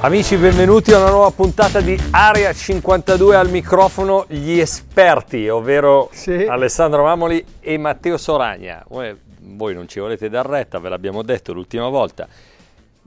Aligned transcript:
Amici, 0.00 0.36
benvenuti 0.36 0.92
a 0.92 0.98
una 0.98 1.10
nuova 1.10 1.30
puntata 1.32 1.80
di 1.80 1.98
Area 2.12 2.52
52 2.52 3.34
al 3.34 3.50
microfono 3.50 4.26
gli 4.28 4.60
esperti, 4.60 5.48
ovvero 5.48 6.08
Sì. 6.12 6.44
Alessandro 6.44 7.02
Mamoli 7.02 7.44
e 7.58 7.76
Matteo 7.78 8.16
Soragna. 8.16 8.84
Voi, 8.88 9.74
non 9.74 9.88
ci 9.88 9.98
volete 9.98 10.28
dar 10.28 10.46
retta, 10.46 10.78
ve 10.78 10.88
l'abbiamo 10.88 11.22
detto 11.22 11.52
l'ultima 11.52 11.88
volta. 11.88 12.28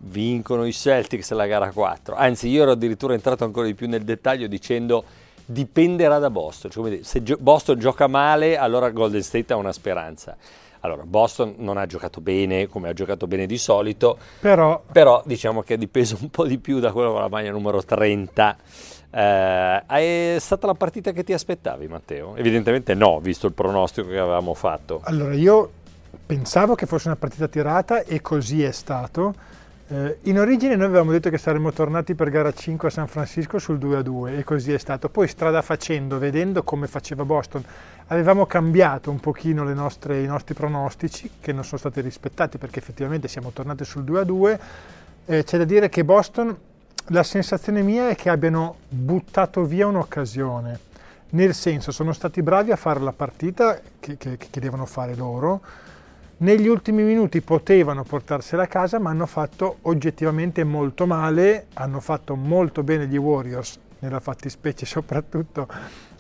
Vincono 0.04 0.66
i 0.66 0.74
Celtics 0.74 1.32
la 1.32 1.46
gara 1.46 1.72
4. 1.72 2.14
Anzi, 2.14 2.50
io 2.50 2.64
ero 2.64 2.72
addirittura 2.72 3.14
entrato 3.14 3.46
ancora 3.46 3.68
di 3.68 3.74
più 3.74 3.88
nel 3.88 4.04
dettaglio 4.04 4.48
dicendo 4.48 5.06
dipenderà 5.46 6.20
da 6.20 6.30
Boston. 6.30 6.72
Cioè, 6.72 7.00
se 7.04 7.22
Boston 7.40 7.80
gioca 7.80 8.08
male, 8.08 8.58
allora 8.58 8.90
Golden 8.90 9.24
State 9.24 9.54
ha 9.54 9.56
una 9.56 9.72
speranza. 9.72 10.36
Allora, 10.82 11.04
Boston 11.06 11.56
non 11.58 11.78
ha 11.78 11.86
giocato 11.86 12.22
bene 12.22 12.68
come 12.68 12.90
ha 12.90 12.94
giocato 12.94 13.28
bene 13.28 13.46
di 13.46 13.58
solito, 13.58 14.18
Però 14.40 14.82
però 14.92 15.22
diciamo 15.26 15.62
che 15.62 15.76
è 15.76 15.78
dipeso 15.78 16.18
un 16.22 16.30
po' 16.30 16.46
di 16.46 16.58
più 16.58 16.80
da 16.80 16.92
quello 16.92 17.12
con 17.12 17.22
la 17.22 17.30
maglia 17.30 17.52
numero 17.52 17.84
30. 17.84 18.58
Eh, 19.14 19.86
è 19.86 20.38
stata 20.40 20.68
la 20.68 20.74
partita 20.74 21.12
che 21.12 21.24
ti 21.24 21.34
aspettavi, 21.34 21.88
Matteo? 21.88 22.36
Evidentemente 22.36 22.94
no, 22.94 23.20
visto 23.20 23.46
il 23.48 23.54
pronostico 23.54 24.08
che 24.08 24.18
avevamo 24.18 24.54
fatto. 24.54 25.02
allora 25.04 25.34
io 25.34 25.72
pensavo 26.26 26.76
che 26.76 26.86
fosse 26.86 27.08
una 27.08 27.18
partita 27.18 27.48
tirata 27.48 28.04
e 28.04 28.22
così 28.22 28.64
è 28.64 28.72
stato. 28.72 29.36
Eh, 29.92 30.20
in 30.22 30.40
origine 30.40 30.78
noi 30.78 30.86
avevamo 30.86 31.12
detto 31.12 31.30
che 31.30 31.38
saremmo 31.38 31.74
tornati 31.74 32.16
per 32.16 32.30
gara 32.30 32.54
5 32.54 32.88
a 32.88 32.92
San 32.92 33.08
Francisco 33.10 33.60
sul 33.60 33.78
2-2 33.78 34.38
e 34.38 34.44
così 34.46 34.72
è 34.72 34.78
stato. 34.78 35.10
Poi 35.10 35.28
strada 35.28 35.62
facendo, 35.62 36.18
vedendo 36.18 36.64
come 36.64 36.88
faceva 36.88 37.26
Boston, 37.26 37.62
avevamo 38.08 38.46
cambiato 38.46 39.12
un 39.12 39.20
pochino 39.20 39.66
nostre- 39.74 40.22
i 40.22 40.26
nostri 40.28 40.54
pronostici 40.54 41.30
che 41.42 41.52
non 41.52 41.66
sono 41.66 41.78
stati 41.78 42.00
rispettati 42.00 42.58
perché 42.58 42.80
effettivamente 42.80 43.28
siamo 43.28 43.50
tornati 43.50 43.84
sul 43.84 44.04
2-2. 44.04 44.60
Eh, 45.26 45.44
c'è 45.44 45.58
da 45.58 45.66
dire 45.66 45.90
che 45.90 46.06
Boston, 46.06 46.56
la 47.08 47.24
sensazione 47.24 47.82
mia 47.82 48.08
è 48.08 48.16
che 48.16 48.30
abbiano 48.30 48.78
buttato 48.88 49.66
via 49.66 49.88
un'occasione. 49.88 50.80
Nel 51.32 51.54
senso, 51.54 51.92
sono 51.92 52.14
stati 52.14 52.42
bravi 52.42 52.72
a 52.72 52.78
fare 52.78 53.02
la 53.02 53.12
partita 53.12 53.78
che, 54.00 54.16
che- 54.16 54.38
che 54.38 54.60
devono 54.62 54.86
fare 54.86 55.16
loro. 55.16 55.60
Negli 56.42 56.68
ultimi 56.68 57.04
minuti 57.04 57.40
potevano 57.42 58.04
portarsela 58.04 58.64
a 58.64 58.68
casa, 58.68 58.98
ma 58.98 59.12
hanno 59.12 59.28
fatto 59.28 59.78
oggettivamente 59.84 60.64
molto 60.64 61.06
male. 61.06 61.68
Hanno 61.76 62.00
fatto 62.00 62.36
molto 62.36 62.82
bene 62.82 63.06
gli 63.06 63.16
Warriors, 63.16 63.78
nella 64.00 64.20
fattispecie 64.20 64.88
soprattutto 64.88 65.68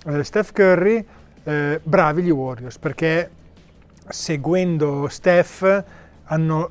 eh, 0.06 0.24
Steph 0.24 0.52
Curry. 0.52 1.04
Eh, 1.44 1.80
bravi 1.82 2.22
gli 2.22 2.30
Warriors 2.30 2.78
perché 2.78 3.32
seguendo 4.10 5.08
Steph 5.08 5.84
hanno 6.26 6.70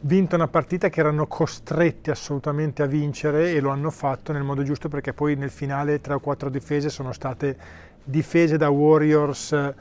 vinto 0.00 0.34
una 0.34 0.48
partita 0.48 0.90
che 0.90 1.00
erano 1.00 1.26
costretti 1.26 2.10
assolutamente 2.10 2.82
a 2.82 2.86
vincere 2.86 3.52
e 3.52 3.60
lo 3.60 3.70
hanno 3.70 3.88
fatto 3.88 4.32
nel 4.32 4.42
modo 4.42 4.62
giusto 4.62 4.90
perché 4.90 5.14
poi 5.14 5.34
nel 5.34 5.48
finale 5.48 6.02
tre 6.02 6.12
o 6.12 6.20
quattro 6.20 6.50
difese 6.50 6.90
sono 6.90 7.12
state 7.12 7.56
difese 8.04 8.58
da 8.58 8.68
Warriors 8.68 9.52
eh, 9.52 9.74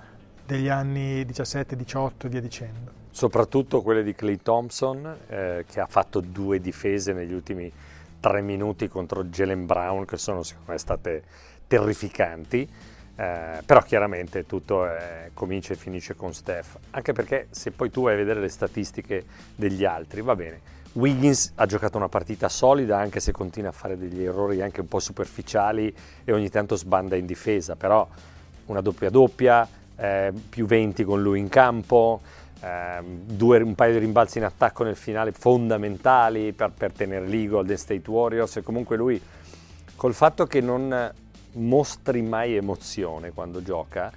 degli 0.46 0.70
anni 0.70 1.24
17-18 1.24 2.12
e 2.20 2.30
via 2.30 2.40
dicendo. 2.40 3.01
Soprattutto 3.12 3.82
quelle 3.82 4.04
di 4.04 4.14
Clay 4.16 4.38
Thompson, 4.42 5.18
eh, 5.28 5.66
che 5.70 5.80
ha 5.80 5.86
fatto 5.86 6.22
due 6.22 6.62
difese 6.62 7.12
negli 7.12 7.34
ultimi 7.34 7.72
tre 8.20 8.42
minuti 8.42 8.88
contro 8.88 9.26
Jalen 9.26 9.66
Brown, 9.66 10.06
che 10.06 10.18
sono 10.18 10.44
secondo 10.44 10.72
me 10.72 10.78
state 10.78 11.24
terrificanti. 11.68 12.68
Eh, 13.14 13.62
però 13.66 13.82
chiaramente 13.82 14.46
tutto 14.46 14.86
è- 14.86 15.30
comincia 15.34 15.74
e 15.74 15.76
finisce 15.76 16.16
con 16.16 16.34
Steph, 16.34 16.78
anche 16.92 17.12
perché 17.12 17.48
se 17.52 17.72
poi 17.72 17.92
tu 17.92 18.04
vai 18.04 18.14
a 18.14 18.18
vedere 18.18 18.40
le 18.40 18.48
statistiche 18.48 19.26
degli 19.54 19.84
altri, 19.84 20.22
va 20.22 20.36
bene. 20.36 20.60
Wiggins 20.94 21.52
ha 21.56 21.66
giocato 21.66 21.98
una 21.98 22.10
partita 22.10 22.50
solida 22.50 22.98
anche 22.98 23.20
se 23.20 23.32
continua 23.32 23.70
a 23.70 23.74
fare 23.74 23.98
degli 23.98 24.24
errori 24.24 24.62
anche 24.62 24.82
un 24.82 24.88
po' 24.88 25.00
superficiali 25.00 25.94
e 26.24 26.34
ogni 26.34 26.50
tanto 26.50 26.76
sbanda 26.76 27.16
in 27.16 27.26
difesa, 27.26 27.76
però 27.76 28.08
una 28.66 28.82
doppia 28.82 29.10
doppia, 29.10 29.68
eh, 29.96 30.34
più 30.50 30.66
20 30.66 31.04
con 31.04 31.22
lui 31.22 31.40
in 31.40 31.50
campo, 31.50 32.22
ehm, 32.62 33.22
due- 33.26 33.62
un 33.62 33.76
paio 33.76 33.94
di 33.94 34.00
rimbalzi 34.00 34.38
in 34.38 34.46
attacco 34.46 34.84
nel 34.84 34.96
finale 34.96 35.32
fondamentali 35.32 36.54
per, 36.54 36.72
per 36.76 36.92
tenere 36.92 37.26
lì 37.26 37.48
Golden 37.48 37.78
State 37.78 38.10
Warriors 38.10 38.58
e 38.58 38.62
comunque 38.64 38.98
lui 38.98 39.22
col 39.96 40.14
fatto 40.14 40.48
che 40.48 40.62
non 40.62 41.14
mostri 41.54 42.22
mai 42.22 42.56
emozione 42.56 43.32
quando 43.32 43.62
gioca, 43.62 44.12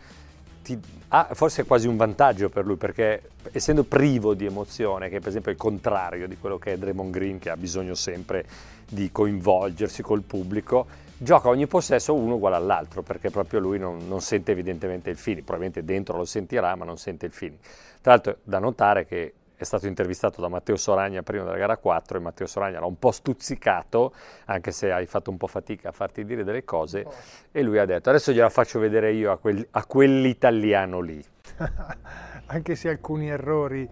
ti- 0.63 0.79
ha 1.09 1.29
forse 1.33 1.63
è 1.63 1.67
quasi 1.67 1.87
un 1.87 1.97
vantaggio 1.97 2.49
per 2.49 2.65
lui 2.65 2.77
perché 2.77 3.23
essendo 3.53 3.85
privo 3.85 4.35
di 4.35 4.47
emozione, 4.47 5.09
che 5.09 5.19
per 5.19 5.29
esempio 5.29 5.51
è 5.51 5.55
il 5.55 5.61
contrario 5.61 6.27
di 6.27 6.39
quello 6.39 6.59
che 6.59 6.73
è 6.73 6.79
Draymond 6.79 7.13
Green 7.13 7.39
che 7.39 7.51
ha 7.51 7.57
bisogno 7.57 7.95
sempre 7.95 8.47
di 8.89 9.11
coinvolgersi 9.13 10.03
col 10.03 10.23
pubblico, 10.23 10.87
gioca 11.19 11.49
ogni 11.49 11.67
possesso 11.67 12.15
uno 12.15 12.35
uguale 12.35 12.57
all'altro 12.57 13.03
perché 13.03 13.31
proprio 13.31 13.61
lui 13.61 13.79
non, 13.79 14.07
non 14.09 14.21
sente 14.21 14.53
evidentemente 14.53 15.11
il 15.11 15.17
feeling, 15.17 15.45
probabilmente 15.45 15.85
dentro 15.85 16.17
lo 16.17 16.25
sentirà 16.25 16.75
ma 16.75 16.85
non 16.85 16.99
sente 16.99 17.27
il 17.27 17.33
feeling. 17.33 17.61
Tra 18.01 18.13
l'altro 18.13 18.37
da 18.43 18.59
notare 18.59 19.07
che 19.07 19.35
è 19.57 19.65
stato 19.65 19.87
intervistato 19.87 20.41
da 20.41 20.49
Matteo 20.49 20.77
Soragna 20.77 21.23
prima 21.23 21.45
della 21.45 21.57
gara 21.57 21.77
4 21.77 22.19
e 22.19 22.21
Matteo 22.21 22.47
Soragna 22.47 22.81
l'ha 22.81 22.87
un 22.87 22.99
po' 22.99 23.13
stuzzicato, 23.13 24.13
anche 24.47 24.73
se 24.73 24.93
hai 24.93 25.07
fatto 25.07 25.31
un 25.31 25.37
po' 25.37 25.47
fatica 25.47 25.89
a 25.89 25.93
farti 25.93 26.25
dire 26.25 26.45
delle 26.45 26.65
cose, 26.65 27.07
e 27.51 27.63
lui 27.63 27.79
ha 27.79 27.87
detto 27.87 28.11
adesso 28.11 28.33
gliela 28.33 28.51
faccio 28.51 28.79
vedere 28.79 29.13
io 29.13 29.31
a, 29.31 29.39
quel- 29.39 29.67
a 29.71 29.85
quell'italiano 29.87 31.01
lì. 31.01 31.25
Anche 32.47 32.75
se 32.75 32.91
alcuni 32.91 33.31
errori 33.31 33.89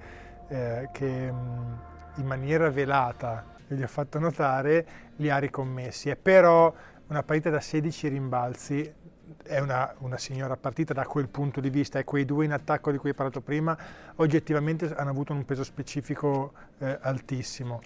eh, 0.48 0.88
che 0.92 1.32
mh, 1.32 1.80
in 2.16 2.26
maniera 2.26 2.68
velata 2.68 3.46
gli 3.66 3.82
ho 3.82 3.88
fatto 3.88 4.18
notare 4.18 4.86
li 5.16 5.30
ha 5.30 5.38
ricommessi. 5.38 6.14
Però 6.16 6.72
una 7.12 7.22
partita 7.22 7.50
da 7.50 7.60
16 7.60 8.08
rimbalzi 8.08 8.94
è 9.44 9.58
una, 9.58 9.94
una 9.98 10.16
signora 10.16 10.56
partita 10.56 10.94
da 10.94 11.04
quel 11.04 11.28
punto 11.28 11.60
di 11.60 11.68
vista 11.68 11.98
e 11.98 12.04
quei 12.04 12.24
due 12.24 12.46
in 12.46 12.52
attacco 12.52 12.90
di 12.90 12.96
cui 12.96 13.10
hai 13.10 13.14
parlato 13.14 13.42
prima 13.42 13.76
oggettivamente 14.16 14.92
hanno 14.94 15.10
avuto 15.10 15.34
un 15.34 15.44
peso 15.44 15.62
specifico 15.62 16.52
eh, 16.78 16.98
altissimo. 17.02 17.80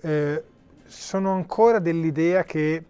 Eh, 0.00 0.44
sono 0.84 1.32
ancora 1.32 1.78
dell'idea 1.78 2.44
che 2.44 2.84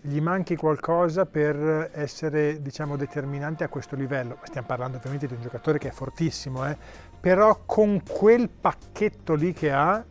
gli 0.00 0.20
manchi 0.20 0.56
qualcosa 0.56 1.26
per 1.26 1.90
essere 1.92 2.62
diciamo, 2.62 2.96
determinante 2.96 3.62
a 3.62 3.68
questo 3.68 3.94
livello. 3.94 4.38
Stiamo 4.44 4.66
parlando 4.66 4.96
ovviamente 4.96 5.26
di 5.26 5.34
un 5.34 5.42
giocatore 5.42 5.76
che 5.76 5.88
è 5.88 5.92
fortissimo, 5.92 6.66
eh, 6.66 6.76
però 7.20 7.60
con 7.66 8.02
quel 8.02 8.48
pacchetto 8.48 9.34
lì 9.34 9.52
che 9.52 9.70
ha 9.70 10.02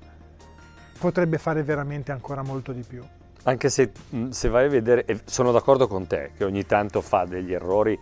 potrebbe 0.99 1.39
fare 1.39 1.63
veramente 1.63 2.11
ancora 2.11 2.43
molto 2.43 2.71
di 2.71 2.83
più. 2.87 3.03
Anche 3.47 3.69
se, 3.69 3.91
se 4.29 4.49
vai 4.49 4.65
a 4.65 4.69
vedere, 4.69 5.05
e 5.05 5.19
sono 5.25 5.51
d'accordo 5.51 5.87
con 5.87 6.07
te 6.07 6.31
che 6.35 6.43
ogni 6.43 6.65
tanto 6.65 7.01
fa 7.01 7.25
degli 7.25 7.53
errori 7.53 7.99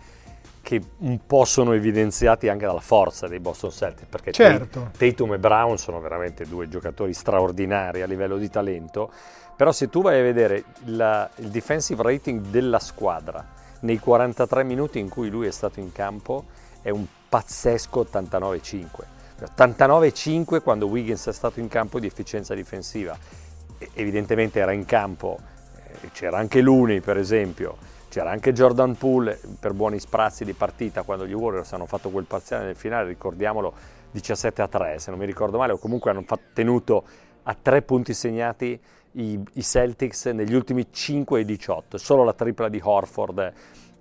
che 0.62 0.80
un 0.98 1.20
po' 1.26 1.44
sono 1.44 1.74
evidenziati 1.74 2.48
anche 2.48 2.64
dalla 2.64 2.80
forza 2.80 3.28
dei 3.28 3.38
Boston 3.38 3.70
Celtics, 3.70 4.08
perché 4.08 4.32
certo. 4.32 4.90
Tatum 4.96 5.34
e 5.34 5.38
Brown 5.38 5.76
sono 5.76 6.00
veramente 6.00 6.46
due 6.46 6.68
giocatori 6.68 7.12
straordinari 7.12 8.00
a 8.00 8.06
livello 8.06 8.38
di 8.38 8.48
talento, 8.48 9.12
però 9.54 9.70
se 9.70 9.90
tu 9.90 10.00
vai 10.00 10.18
a 10.18 10.22
vedere 10.22 10.64
la, 10.86 11.28
il 11.36 11.48
defensive 11.48 12.02
rating 12.02 12.46
della 12.46 12.78
squadra 12.78 13.46
nei 13.80 13.98
43 13.98 14.64
minuti 14.64 14.98
in 14.98 15.10
cui 15.10 15.28
lui 15.28 15.46
è 15.46 15.50
stato 15.50 15.78
in 15.78 15.92
campo 15.92 16.46
è 16.80 16.88
un 16.88 17.04
pazzesco 17.28 18.06
89-5. 18.10 18.86
89-5 19.56 20.62
quando 20.62 20.86
Wiggins 20.86 21.26
è 21.26 21.32
stato 21.32 21.60
in 21.60 21.68
campo 21.68 22.00
di 22.00 22.06
efficienza 22.06 22.54
difensiva. 22.54 23.16
Evidentemente 23.94 24.60
era 24.60 24.72
in 24.72 24.84
campo, 24.84 25.38
eh, 25.76 26.10
c'era 26.12 26.38
anche 26.38 26.60
Looney 26.60 27.00
per 27.00 27.16
esempio, 27.16 27.76
c'era 28.08 28.30
anche 28.30 28.52
Jordan 28.52 28.96
Poole 28.96 29.40
per 29.58 29.72
buoni 29.72 29.98
sprazzi 29.98 30.44
di 30.44 30.52
partita 30.52 31.02
quando 31.02 31.26
gli 31.26 31.32
Warriors 31.32 31.72
hanno 31.72 31.86
fatto 31.86 32.10
quel 32.10 32.24
parziale 32.24 32.66
nel 32.66 32.76
finale, 32.76 33.08
ricordiamolo 33.08 33.72
17 34.12 34.62
a 34.62 34.68
3 34.68 34.98
se 34.98 35.10
non 35.10 35.18
mi 35.18 35.26
ricordo 35.26 35.58
male, 35.58 35.72
o 35.72 35.78
comunque 35.78 36.10
hanno 36.10 36.24
tenuto 36.52 37.04
a 37.42 37.56
tre 37.60 37.82
punti 37.82 38.14
segnati 38.14 38.80
i, 39.12 39.40
i, 39.52 39.62
Celtics 39.62 40.26
negli 40.26 40.54
ultimi 40.54 40.86
5 40.90 41.40
e 41.40 41.44
18, 41.44 41.98
solo 41.98 42.24
la 42.24 42.32
tripla 42.32 42.68
di 42.68 42.80
Horford 42.82 43.52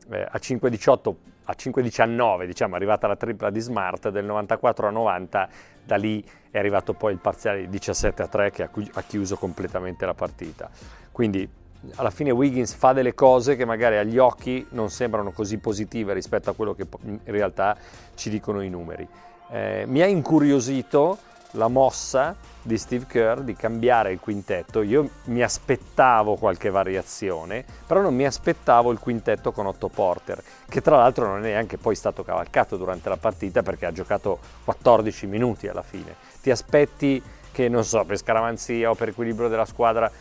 eh, 0.10 0.28
a 0.30 0.38
5 0.38 0.68
e 0.68 0.72
18 0.72 1.16
a 1.46 1.56
5-19, 1.58 2.46
diciamo, 2.46 2.74
è 2.74 2.78
arrivata 2.78 3.08
la 3.08 3.16
tripla 3.16 3.50
di 3.50 3.60
Smart 3.60 4.10
del 4.10 4.26
94 4.26 4.88
a 4.88 4.92
90, 4.92 5.50
da 5.84 5.96
lì 5.96 6.24
è 6.50 6.58
arrivato 6.58 6.94
poi 6.94 7.14
il 7.14 7.20
parziale 7.20 7.68
17 7.68 8.22
a 8.22 8.28
3 8.28 8.52
che 8.52 8.64
ha 8.64 9.02
chiuso 9.02 9.36
completamente 9.36 10.06
la 10.06 10.14
partita. 10.14 10.70
Quindi 11.12 11.48
alla 11.96 12.12
fine 12.12 12.32
Wiggins 12.32 12.74
fa 12.74 12.94
delle 12.94 13.14
cose 13.14 13.56
che 13.56 13.66
magari 13.66 13.98
agli 13.98 14.18
occhi 14.18 14.66
non 14.70 14.90
sembrano 14.90 15.32
così 15.32 15.58
positive 15.58 16.14
rispetto 16.14 16.50
a 16.50 16.54
quello 16.54 16.74
che 16.74 16.88
in 17.04 17.20
realtà 17.26 17.76
ci 18.16 18.30
dicono 18.30 18.62
i 18.62 18.70
numeri. 18.70 19.08
Eh, 19.50 19.84
mi 19.88 20.02
ha 20.02 20.06
incuriosito 20.06 21.18
la 21.54 21.68
mossa 21.68 22.36
di 22.62 22.78
Steve 22.78 23.06
Kerr 23.06 23.40
di 23.42 23.56
cambiare 23.56 24.12
il 24.12 24.20
quintetto. 24.20 24.82
Io 24.82 25.10
mi 25.26 25.42
aspettavo 25.42 26.36
qualche 26.36 26.70
variazione, 26.70 27.66
però 27.86 28.02
non 28.02 28.16
mi 28.16 28.26
aspettavo 28.26 28.92
il 28.92 29.00
quintetto 29.00 29.52
con 29.52 29.66
Otto 29.66 29.90
Porter, 29.90 30.42
che 30.68 30.82
tra 30.82 30.98
l'altro 30.98 31.28
non 31.28 31.40
è 31.40 31.50
neanche 31.50 31.78
poi 31.78 31.96
stato 31.96 32.24
cavalcato 32.24 32.78
durante 32.78 33.10
la 33.10 33.18
partita 33.18 33.62
perché 33.64 33.86
ha 33.86 33.92
giocato 33.92 34.40
14 34.64 35.28
minuti 35.28 35.68
alla 35.68 35.84
fine. 35.84 36.16
Ti 36.42 36.52
aspetti 36.52 37.22
che, 37.52 37.70
non 37.70 37.84
so, 37.84 38.04
per 38.04 38.18
scaramanzia 38.18 38.90
o 38.90 38.96
per 38.96 39.10
equilibrio 39.10 39.48
della 39.48 39.66
squadra 39.66 40.12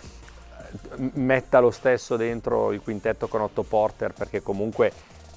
metta 0.96 1.60
lo 1.60 1.70
stesso 1.70 2.16
dentro 2.16 2.72
il 2.72 2.80
quintetto 2.80 3.28
con 3.28 3.42
Otto 3.42 3.62
Porter 3.62 4.12
perché 4.12 4.42
comunque 4.42 4.90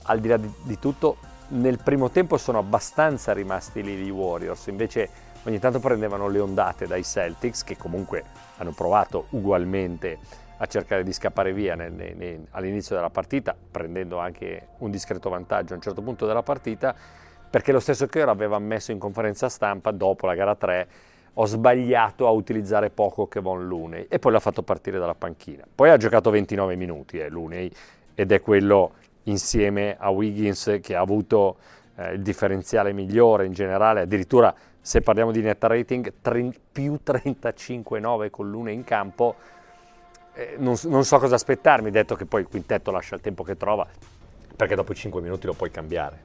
al 0.03 0.19
di 0.19 0.30
là 0.30 0.38
di, 0.38 0.50
di 0.63 0.80
tutto 0.80 1.18
nel 1.48 1.77
primo 1.81 2.09
tempo 2.09 2.38
sono 2.38 2.57
abbastanza 2.57 3.33
rimasti 3.33 3.83
lì 3.83 3.95
gli 3.95 4.09
Warriors, 4.09 4.68
invece 4.68 5.09
ogni 5.45 5.59
tanto 5.59 5.80
prendevano 5.80 6.27
le 6.27 6.39
ondate 6.39 6.88
dai 6.88 7.03
Celtics 7.03 7.63
che 7.63 7.77
comunque 7.77 8.24
hanno 8.57 8.71
provato 8.71 9.27
ugualmente 9.31 10.19
a 10.57 10.65
cercare 10.68 11.03
di 11.03 11.12
scappare 11.12 11.53
via 11.53 11.75
nel, 11.75 11.92
nel, 11.92 12.45
all'inizio 12.51 12.95
della 12.95 13.09
partita, 13.09 13.56
prendendo 13.71 14.18
anche 14.19 14.68
un 14.80 14.92
discreto 14.92 15.30
vantaggio 15.30 15.74
a 15.74 15.75
un 15.75 15.81
certo 15.81 16.01
punto 16.01 16.25
della 16.25 16.44
partita, 16.44 16.95
perché 17.50 17.71
lo 17.71 17.80
stesso 17.80 18.06
Kerr 18.07 18.30
aveva 18.30 18.56
ammesso 18.56 18.92
in 18.92 19.00
conferenza 19.00 19.50
stampa 19.50 19.92
dopo 19.92 20.25
la 20.25 20.36
gara 20.36 20.56
3 20.56 20.88
ho 21.38 21.45
sbagliato 21.45 22.27
a 22.27 22.31
utilizzare 22.31 22.89
poco 22.89 23.27
Kevon 23.27 23.68
Looney 23.68 24.06
e 24.09 24.19
poi 24.19 24.31
l'ha 24.31 24.39
fatto 24.39 24.63
partire 24.63 25.00
dalla 25.00 25.15
panchina. 25.15 25.65
Poi 25.74 25.89
ha 25.89 25.98
giocato 25.98 26.30
29 26.30 26.75
minuti 26.75 27.18
eh, 27.18 27.30
Looney 27.30 27.69
ed 28.13 28.31
è 28.31 28.39
quello 28.41 28.94
insieme 29.24 29.98
a 30.00 30.09
Wiggins 30.12 30.80
che 30.81 30.95
ha 30.95 31.01
avuto 31.01 31.57
eh, 31.98 32.13
il 32.13 32.21
differenziale 32.21 32.94
migliore 32.94 33.45
in 33.45 33.51
generale, 33.51 34.01
addirittura 34.01 34.53
se 34.85 35.01
parliamo 35.01 35.31
di 35.31 35.41
net 35.41 35.63
rating 35.63 36.13
tre, 36.21 36.53
più 36.71 36.99
35-9 37.03 38.29
con 38.29 38.51
Looney 38.51 38.75
in 38.75 38.83
campo. 38.83 39.35
Eh, 40.35 40.57
non, 40.59 40.75
non, 40.83 41.03
so 41.03 41.17
cosa 41.17 41.33
aspettarmi, 41.33 41.89
detto 41.89 42.13
che 42.13 42.27
poi 42.27 42.41
il 42.41 42.47
quintetto 42.47 42.91
lascia 42.91 43.15
il 43.15 43.21
tempo 43.21 43.41
che 43.41 43.57
trova, 43.57 43.87
perché 44.55 44.75
dopo 44.75 44.91
i 44.91 44.95
5 44.95 45.21
minuti 45.21 45.47
lo 45.47 45.53
puoi 45.53 45.71
cambiare. 45.71 46.19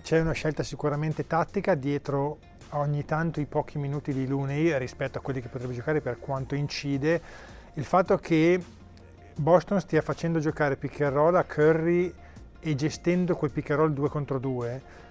c'è 0.00 0.20
una 0.20 0.32
scelta 0.32 0.62
sicuramente 0.62 1.26
tattica 1.26 1.74
dietro 1.74 2.38
ogni 2.70 3.04
tanto 3.04 3.40
i 3.40 3.44
pochi 3.44 3.76
minuti 3.76 4.14
di 4.14 4.26
Looney 4.26 4.78
rispetto 4.78 5.18
a 5.18 5.20
quelli 5.20 5.42
che 5.42 5.48
potrebbe 5.48 5.74
giocare 5.74 6.00
per 6.00 6.18
quanto 6.18 6.54
incide 6.54 7.20
il 7.74 7.84
fatto 7.84 8.16
che 8.16 8.58
Boston 9.34 9.82
stia 9.82 10.00
facendo 10.00 10.38
giocare 10.38 10.76
pick 10.76 11.02
and 11.02 11.12
roll 11.12 11.34
a 11.34 11.44
Curry 11.44 12.10
e 12.58 12.74
gestendo 12.74 13.36
quel 13.36 13.50
pick 13.50 13.68
and 13.68 13.80
roll 13.80 13.92
2 13.92 14.08
contro 14.08 14.38
2 14.38 15.02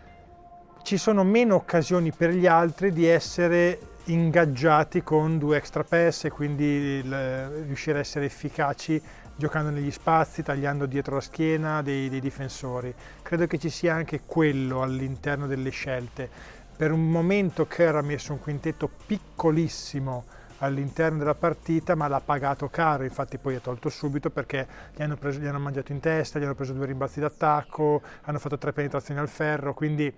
ci 0.94 1.00
sono 1.00 1.24
meno 1.24 1.56
occasioni 1.56 2.12
per 2.12 2.30
gli 2.30 2.46
altri 2.46 2.94
di 2.94 3.08
essere 3.08 3.80
ingaggiati 4.04 5.02
con 5.02 5.40
due 5.40 5.58
extra 5.58 5.84
pass 5.84 6.26
e 6.26 6.30
quindi 6.30 6.64
il, 6.64 7.48
riuscire 7.66 7.98
a 7.98 8.02
essere 8.02 8.26
efficaci 8.26 9.02
giocando 9.36 9.72
negli 9.72 9.90
spazi, 9.90 10.44
tagliando 10.44 10.86
dietro 10.86 11.16
la 11.16 11.22
schiena 11.22 11.82
dei, 11.82 12.10
dei 12.10 12.20
difensori. 12.20 12.94
Credo 13.24 13.48
che 13.48 13.58
ci 13.58 13.72
sia 13.72 13.96
anche 13.96 14.22
quello 14.24 14.84
all'interno 14.84 15.48
delle 15.48 15.72
scelte 15.72 16.30
per 16.78 16.92
un 16.92 17.10
momento 17.10 17.66
Kerr 17.66 17.96
ha 17.96 18.04
messo 18.04 18.32
un 18.32 18.40
quintetto 18.40 18.88
piccolissimo 19.08 20.26
all'interno 20.60 21.18
della 21.18 21.34
partita, 21.34 21.96
ma 21.96 22.08
l'ha 22.08 22.22
pagato 22.22 22.70
caro, 22.70 23.04
infatti 23.04 23.40
poi 23.40 23.56
ha 23.56 23.60
tolto 23.60 23.90
subito 23.90 24.30
perché 24.30 24.68
gli 24.96 25.02
hanno, 25.02 25.16
preso, 25.16 25.40
gli 25.40 25.48
hanno 25.48 25.58
mangiato 25.58 25.92
in 25.92 26.00
testa, 26.00 26.38
gli 26.38 26.44
hanno 26.44 26.54
preso 26.54 26.74
due 26.74 26.86
rimbalzi 26.86 27.20
d'attacco, 27.20 28.00
hanno 28.26 28.38
fatto 28.38 28.60
tre 28.60 28.74
penetrazioni 28.74 29.20
al 29.20 29.28
ferro, 29.28 29.74
quindi 29.74 30.14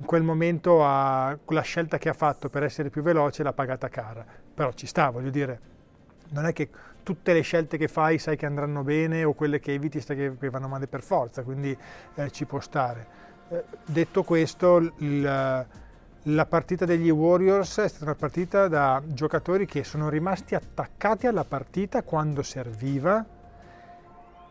in 0.00 0.06
quel 0.06 0.22
momento 0.22 0.84
ha, 0.84 1.38
la 1.48 1.60
scelta 1.60 1.98
che 1.98 2.08
ha 2.08 2.14
fatto 2.14 2.48
per 2.48 2.62
essere 2.62 2.88
più 2.88 3.02
veloce 3.02 3.42
l'ha 3.42 3.52
pagata 3.52 3.88
cara. 3.88 4.24
Però 4.54 4.72
ci 4.72 4.86
sta, 4.86 5.10
voglio 5.10 5.28
dire, 5.28 5.60
non 6.30 6.46
è 6.46 6.54
che 6.54 6.70
tutte 7.02 7.34
le 7.34 7.42
scelte 7.42 7.76
che 7.76 7.86
fai 7.86 8.18
sai 8.18 8.36
che 8.36 8.46
andranno 8.46 8.82
bene 8.82 9.24
o 9.24 9.34
quelle 9.34 9.60
che 9.60 9.74
eviti 9.74 10.00
sai 10.00 10.16
che, 10.16 10.36
che 10.38 10.50
vanno 10.50 10.68
male 10.68 10.86
per 10.86 11.02
forza, 11.02 11.42
quindi 11.42 11.76
eh, 12.14 12.30
ci 12.30 12.46
può 12.46 12.60
stare. 12.60 13.06
Eh, 13.50 13.64
detto 13.84 14.22
questo, 14.22 14.78
il, 14.98 15.66
la 16.24 16.46
partita 16.46 16.86
degli 16.86 17.10
Warriors 17.10 17.78
è 17.78 17.88
stata 17.88 18.04
una 18.04 18.14
partita 18.14 18.68
da 18.68 19.02
giocatori 19.04 19.66
che 19.66 19.84
sono 19.84 20.08
rimasti 20.08 20.54
attaccati 20.54 21.26
alla 21.26 21.44
partita 21.44 22.02
quando 22.02 22.42
serviva 22.42 23.22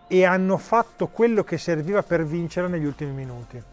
e 0.07 0.25
hanno 0.25 0.57
fatto 0.57 1.07
quello 1.07 1.43
che 1.43 1.57
serviva 1.57 2.03
per 2.03 2.23
vincere 2.23 2.67
negli 2.67 2.85
ultimi 2.85 3.11
minuti. 3.11 3.63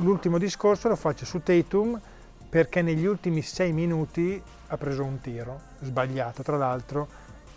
L'ultimo 0.00 0.38
discorso 0.38 0.88
lo 0.88 0.96
faccio 0.96 1.26
su 1.26 1.42
Tatum 1.42 2.00
perché 2.48 2.80
negli 2.80 3.04
ultimi 3.04 3.42
sei 3.42 3.70
minuti 3.70 4.42
ha 4.68 4.76
preso 4.78 5.04
un 5.04 5.20
tiro, 5.20 5.60
sbagliato 5.80 6.42
tra 6.42 6.56
l'altro, 6.56 7.06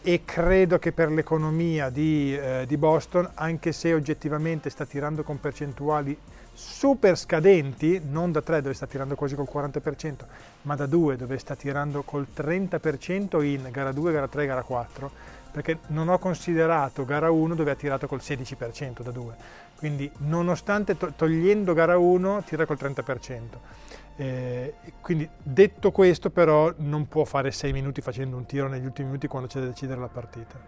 e 0.02 0.24
credo 0.26 0.78
che 0.78 0.92
per 0.92 1.10
l'economia 1.10 1.90
di, 1.90 2.38
eh, 2.38 2.66
di 2.68 2.76
Boston, 2.76 3.30
anche 3.36 3.72
se 3.72 3.94
oggettivamente 3.94 4.70
sta 4.70 4.86
tirando 4.86 5.24
con 5.24 5.40
percentuali 5.40 6.18
super 6.52 7.18
scadenti, 7.18 8.02
non 8.10 8.34
da 8.34 8.42
3 8.42 8.62
dove 8.62 8.74
sta 8.74 8.88
tirando 8.88 9.16
quasi 9.16 9.36
col 9.36 9.48
40%, 9.52 10.26
ma 10.64 10.76
da 10.76 10.86
2 10.86 11.16
dove 11.16 11.38
sta 11.38 11.56
tirando 11.56 12.02
col 12.04 12.28
30% 12.36 13.42
in 13.42 13.70
gara 13.72 13.94
2, 13.94 14.12
gara 14.12 14.28
3, 14.28 14.46
gara 14.46 14.64
4, 14.64 15.12
perché 15.54 15.80
non 15.90 16.10
ho 16.10 16.18
considerato 16.18 17.06
gara 17.06 17.30
1 17.30 17.54
dove 17.54 17.70
ha 17.70 17.76
tirato 17.76 18.08
col 18.08 18.22
16% 18.22 19.04
da 19.04 19.12
2. 19.12 19.36
Quindi 19.78 20.12
nonostante 20.18 20.98
to- 20.98 21.14
togliendo 21.16 21.76
gara 21.76 21.96
1 21.96 22.42
tira 22.44 22.66
col 22.66 22.78
30%. 22.78 23.60
Eh, 24.16 24.74
quindi 25.00 25.30
detto 25.42 25.92
questo 25.92 26.32
però 26.32 26.74
non 26.78 27.08
può 27.08 27.24
fare 27.24 27.52
6 27.52 27.72
minuti 27.72 28.02
facendo 28.02 28.36
un 28.36 28.46
tiro 28.46 28.68
negli 28.68 28.86
ultimi 28.86 29.08
minuti 29.08 29.28
quando 29.28 29.48
c'è 29.48 29.60
da 29.60 29.68
decidere 29.68 30.00
la 30.00 30.08
partita. 30.08 30.60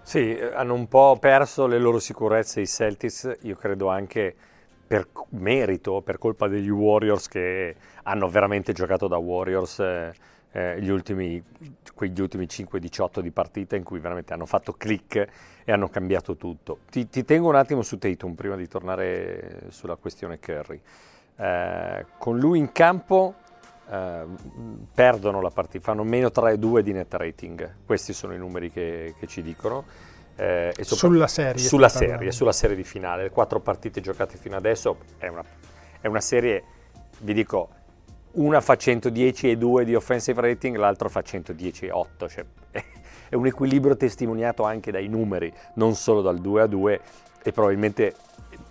Sì, 0.00 0.38
hanno 0.54 0.74
un 0.74 0.86
po' 0.86 1.16
perso 1.18 1.66
le 1.66 1.78
loro 1.78 1.98
sicurezze 1.98 2.60
i 2.60 2.66
Celtics, 2.68 3.38
io 3.40 3.56
credo 3.56 3.88
anche 3.88 4.34
per 4.86 5.08
merito, 5.30 6.02
per 6.02 6.18
colpa 6.18 6.46
degli 6.46 6.68
Warriors 6.68 7.26
che 7.26 7.74
hanno 8.04 8.28
veramente 8.28 8.72
giocato 8.72 9.08
da 9.08 9.16
Warriors 9.16 10.12
eh, 10.54 10.80
gli 10.80 10.88
ultimi, 10.88 11.42
quegli 11.94 12.20
ultimi 12.20 12.44
5-18 12.46 13.18
di 13.18 13.32
partita 13.32 13.74
in 13.74 13.82
cui 13.82 13.98
veramente 13.98 14.32
hanno 14.32 14.46
fatto 14.46 14.72
click 14.74 15.28
e 15.64 15.72
hanno 15.72 15.88
cambiato 15.88 16.36
tutto. 16.36 16.78
Ti, 16.90 17.08
ti 17.08 17.24
tengo 17.24 17.48
un 17.48 17.56
attimo 17.56 17.82
su 17.82 17.98
Tatum 17.98 18.34
prima 18.34 18.54
di 18.54 18.68
tornare 18.68 19.64
sulla 19.70 19.96
questione 19.96 20.38
Curry. 20.38 20.80
Eh, 21.36 22.06
con 22.18 22.38
lui 22.38 22.60
in 22.60 22.70
campo 22.70 23.34
eh, 23.90 24.24
perdono 24.94 25.40
la 25.40 25.50
partita, 25.50 25.82
fanno 25.82 26.04
meno 26.04 26.28
3-2 26.28 26.78
di 26.80 26.92
net 26.92 27.12
rating, 27.14 27.74
questi 27.84 28.12
sono 28.12 28.32
i 28.32 28.38
numeri 28.38 28.70
che, 28.70 29.14
che 29.18 29.26
ci 29.26 29.42
dicono 29.42 29.84
eh, 30.36 30.72
sulla 30.82 31.26
serie. 31.26 31.58
Sulla 31.60 31.88
serie, 31.88 32.30
sulla 32.30 32.52
serie 32.52 32.76
di 32.76 32.84
finale. 32.84 33.24
Le 33.24 33.30
quattro 33.30 33.58
partite 33.58 34.00
giocate 34.00 34.36
fino 34.36 34.56
adesso 34.56 34.98
è 35.18 35.26
una, 35.26 35.42
è 36.00 36.06
una 36.06 36.20
serie, 36.20 36.62
vi 37.22 37.34
dico, 37.34 37.70
una 38.34 38.60
fa 38.60 38.76
110 38.76 39.50
e 39.50 39.56
2 39.56 39.84
di 39.84 39.94
offensive 39.94 40.40
rating, 40.40 40.76
l'altro 40.76 41.08
fa 41.08 41.22
110 41.22 41.86
e 41.86 41.90
8. 41.90 42.28
Cioè, 42.28 42.44
è 43.28 43.34
un 43.34 43.46
equilibrio 43.46 43.96
testimoniato 43.96 44.64
anche 44.64 44.90
dai 44.90 45.08
numeri, 45.08 45.52
non 45.74 45.94
solo 45.94 46.22
dal 46.22 46.40
2 46.40 46.62
a 46.62 46.66
2 46.66 47.00
e 47.42 47.52
probabilmente 47.52 48.14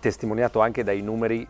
testimoniato 0.00 0.60
anche 0.60 0.82
dai 0.82 1.00
numeri 1.00 1.46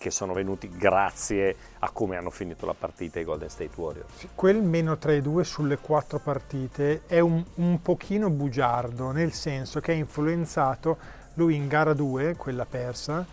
che 0.00 0.10
sono 0.10 0.32
venuti 0.32 0.70
grazie 0.70 1.54
a 1.80 1.90
come 1.90 2.16
hanno 2.16 2.30
finito 2.30 2.64
la 2.64 2.74
partita 2.74 3.20
i 3.20 3.24
Golden 3.24 3.50
State 3.50 3.72
Warriors. 3.74 4.08
Sì, 4.16 4.28
quel 4.34 4.62
meno 4.62 4.94
3-2 4.94 5.42
sulle 5.42 5.76
quattro 5.76 6.18
partite 6.18 7.02
è 7.06 7.20
un, 7.20 7.44
un 7.56 7.82
pochino 7.82 8.30
bugiardo, 8.30 9.10
nel 9.10 9.32
senso 9.32 9.80
che 9.80 9.92
è 9.92 9.94
influenzato, 9.94 10.96
lui 11.34 11.54
in 11.54 11.68
gara 11.68 11.92
2, 11.92 12.34
quella 12.36 12.64
persa, 12.64 13.26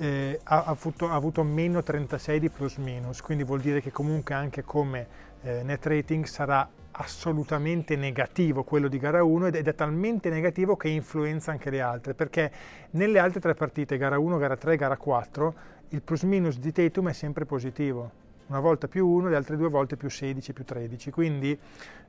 eh, 0.00 0.40
ha, 0.44 0.64
avuto, 0.64 1.10
ha, 1.10 1.14
avuto, 1.14 1.42
meno 1.42 1.82
36 1.82 2.40
di 2.40 2.48
plus 2.48 2.76
minus, 2.76 3.20
quindi 3.20 3.44
vuol 3.44 3.60
dire 3.60 3.82
che 3.82 3.90
comunque 3.90 4.34
anche 4.34 4.62
come 4.62 5.06
eh, 5.42 5.62
net 5.62 5.84
rating 5.84 6.24
sarà 6.24 6.66
assolutamente 6.92 7.96
negativo 7.96 8.62
quello 8.62 8.88
di 8.88 8.98
gara 8.98 9.22
1 9.22 9.48
ed 9.48 9.68
è 9.68 9.74
talmente 9.74 10.30
negativo 10.30 10.74
che 10.76 10.88
influenza 10.88 11.50
anche 11.50 11.68
le 11.68 11.82
altre, 11.82 12.14
perché 12.14 12.50
nelle 12.92 13.18
altre 13.18 13.40
tre 13.40 13.54
partite, 13.54 13.98
gara 13.98 14.18
1, 14.18 14.38
gara 14.38 14.56
3, 14.56 14.76
gara 14.76 14.96
4, 14.96 15.54
il 15.90 16.00
plus 16.00 16.22
minus 16.22 16.58
di 16.58 16.72
Tatum 16.72 17.10
è 17.10 17.12
sempre 17.12 17.44
positivo, 17.44 18.10
una 18.46 18.60
volta 18.60 18.88
più 18.88 19.06
1, 19.06 19.28
le 19.28 19.36
altre 19.36 19.58
due 19.58 19.68
volte 19.68 19.96
più 19.96 20.08
16, 20.08 20.54
più 20.54 20.64
13, 20.64 21.10
quindi 21.10 21.58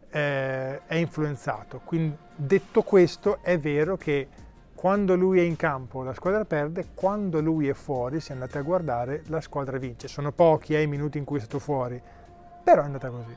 eh, 0.10 0.86
è 0.86 0.96
influenzato. 0.96 1.82
Quindi, 1.84 2.16
detto 2.36 2.84
questo, 2.84 3.40
è 3.42 3.60
vero 3.60 3.98
che 3.98 4.28
quando 4.82 5.16
lui 5.16 5.38
è 5.38 5.44
in 5.44 5.58
campo 5.58 6.02
la 6.02 6.16
squadra 6.16 6.44
perde, 6.44 6.88
quando 6.96 7.40
lui 7.40 7.68
è 7.68 7.74
fuori, 7.74 8.20
se 8.20 8.34
andate 8.34 8.58
a 8.58 8.62
guardare, 8.62 9.22
la 9.28 9.40
squadra 9.40 9.78
vince. 9.78 10.08
Sono 10.08 10.32
pochi 10.32 10.74
eh, 10.74 10.82
i 10.82 10.88
minuti 10.88 11.20
in 11.20 11.24
cui 11.24 11.38
è 11.38 11.40
stato 11.40 11.60
fuori, 11.60 12.02
però 12.64 12.82
è 12.82 12.86
andata 12.86 13.12
così. 13.12 13.36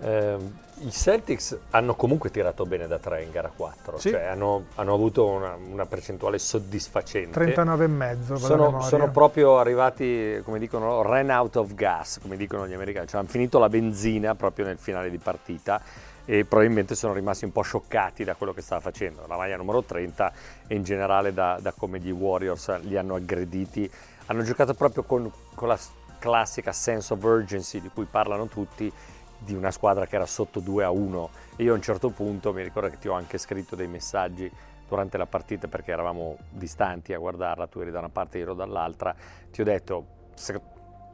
Eh, 0.00 0.36
I 0.80 0.90
Celtics 0.90 1.58
hanno 1.70 1.94
comunque 1.94 2.30
tirato 2.30 2.66
bene 2.66 2.86
da 2.86 2.98
3 2.98 3.22
in 3.22 3.30
gara 3.30 3.50
4, 3.56 3.96
sì. 3.96 4.10
cioè 4.10 4.24
hanno, 4.24 4.66
hanno 4.74 4.92
avuto 4.92 5.26
una, 5.26 5.54
una, 5.54 5.86
percentuale 5.86 6.38
soddisfacente. 6.38 7.40
39,5 7.40 8.34
sono, 8.34 8.82
sono 8.82 9.10
proprio 9.10 9.58
arrivati, 9.58 10.38
come 10.44 10.58
dicono, 10.58 11.00
ran 11.00 11.30
out 11.30 11.56
of 11.56 11.72
gas, 11.72 12.18
come 12.20 12.36
dicono 12.36 12.68
gli 12.68 12.74
americani, 12.74 13.06
cioè 13.06 13.20
hanno 13.20 13.28
finito 13.30 13.58
la 13.58 13.70
benzina 13.70 14.34
proprio 14.34 14.66
nel 14.66 14.76
finale 14.76 15.08
di 15.08 15.16
partita 15.16 15.80
e 16.24 16.44
probabilmente 16.44 16.94
sono 16.94 17.12
rimasti 17.12 17.44
un 17.44 17.52
po' 17.52 17.62
scioccati 17.62 18.24
da 18.24 18.34
quello 18.34 18.52
che 18.52 18.62
stava 18.62 18.80
facendo. 18.80 19.24
La 19.26 19.36
maglia 19.36 19.56
numero 19.56 19.82
30 19.82 20.32
e 20.66 20.74
in 20.74 20.82
generale 20.82 21.32
da, 21.32 21.58
da 21.60 21.72
come 21.72 21.98
gli 21.98 22.10
Warriors 22.10 22.80
li 22.82 22.96
hanno 22.96 23.14
aggrediti. 23.14 23.90
Hanno 24.26 24.42
giocato 24.42 24.74
proprio 24.74 25.02
con, 25.02 25.30
con 25.54 25.68
la 25.68 25.78
classica 26.18 26.72
sense 26.72 27.12
of 27.12 27.22
urgency 27.22 27.80
di 27.80 27.88
cui 27.88 28.04
parlano 28.04 28.46
tutti 28.46 28.92
di 29.38 29.54
una 29.54 29.72
squadra 29.72 30.06
che 30.06 30.14
era 30.14 30.26
sotto 30.26 30.60
2 30.60 30.84
a 30.84 30.90
1 30.90 31.30
e 31.56 31.64
io 31.64 31.72
a 31.72 31.74
un 31.74 31.82
certo 31.82 32.10
punto 32.10 32.52
mi 32.52 32.62
ricordo 32.62 32.88
che 32.88 32.98
ti 32.98 33.08
ho 33.08 33.12
anche 33.12 33.38
scritto 33.38 33.74
dei 33.74 33.88
messaggi 33.88 34.50
durante 34.88 35.16
la 35.16 35.26
partita 35.26 35.66
perché 35.66 35.90
eravamo 35.90 36.36
distanti 36.50 37.12
a 37.12 37.18
guardarla, 37.18 37.66
tu 37.66 37.80
eri 37.80 37.90
da 37.90 37.98
una 37.98 38.08
parte 38.08 38.36
e 38.36 38.40
io 38.40 38.46
ero 38.46 38.54
dall'altra, 38.54 39.14
ti 39.50 39.60
ho 39.60 39.64
detto 39.64 40.06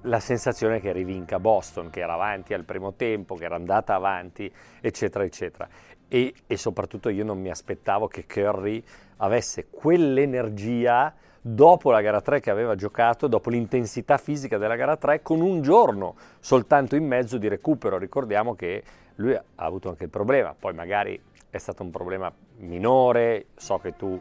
la 0.09 0.21
sensazione 0.21 0.81
che 0.81 0.93
rivinca 0.93 1.39
Boston, 1.39 1.91
che 1.91 2.01
era 2.01 2.15
avanti 2.15 2.55
al 2.55 2.65
primo 2.65 2.95
tempo, 2.95 3.35
che 3.35 3.45
era 3.45 3.55
andata 3.55 3.95
avanti, 3.95 4.51
eccetera, 4.81 5.25
eccetera. 5.25 5.69
E, 6.09 6.33
e 6.47 6.57
soprattutto 6.57 7.11
io 7.11 7.25
non 7.25 7.39
mi 7.39 7.51
aspettavo 7.51 8.09
che 8.09 8.25
Curry 8.27 8.83
avesse 9.19 9.67
quell'energia 9.71 11.15
dopo 11.41 11.91
la 11.91 12.01
gara 12.01 12.21
3 12.21 12.41
che 12.41 12.51
aveva 12.51 12.75
giocato, 12.75 13.27
dopo 13.27 13.51
l'intensità 13.51 14.17
fisica 14.17 14.59
della 14.59 14.77
gara 14.77 14.97
3, 14.97 15.23
con 15.23 15.41
un 15.41 15.61
giorno 15.61 16.17
soltanto 16.41 16.97
in 16.97 17.07
mezzo 17.07 17.37
di 17.37 17.49
recupero. 17.49 17.99
Ricordiamo 17.99 18.55
che 18.55 18.83
lui 19.17 19.35
ha 19.35 19.43
avuto 19.57 19.91
anche 19.91 20.05
il 20.05 20.11
problema, 20.11 20.55
poi 20.59 20.73
magari 20.73 21.21
è 21.51 21.59
stato 21.59 21.83
un 21.83 21.91
problema 21.91 22.33
minore, 22.59 23.47
so 23.57 23.79
che 23.79 23.95
tu 23.97 24.21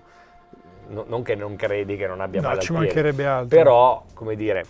no, 0.87 1.05
non 1.07 1.23
che 1.23 1.35
non 1.35 1.55
credi 1.55 1.95
che 1.95 2.07
non 2.07 2.21
abbia 2.21 2.41
no, 2.41 2.47
male 2.49 2.61
ci 2.61 2.71
mancherebbe 2.71 3.25
altro. 3.25 3.57
però 3.57 4.03
come 4.13 4.35
dire 4.35 4.65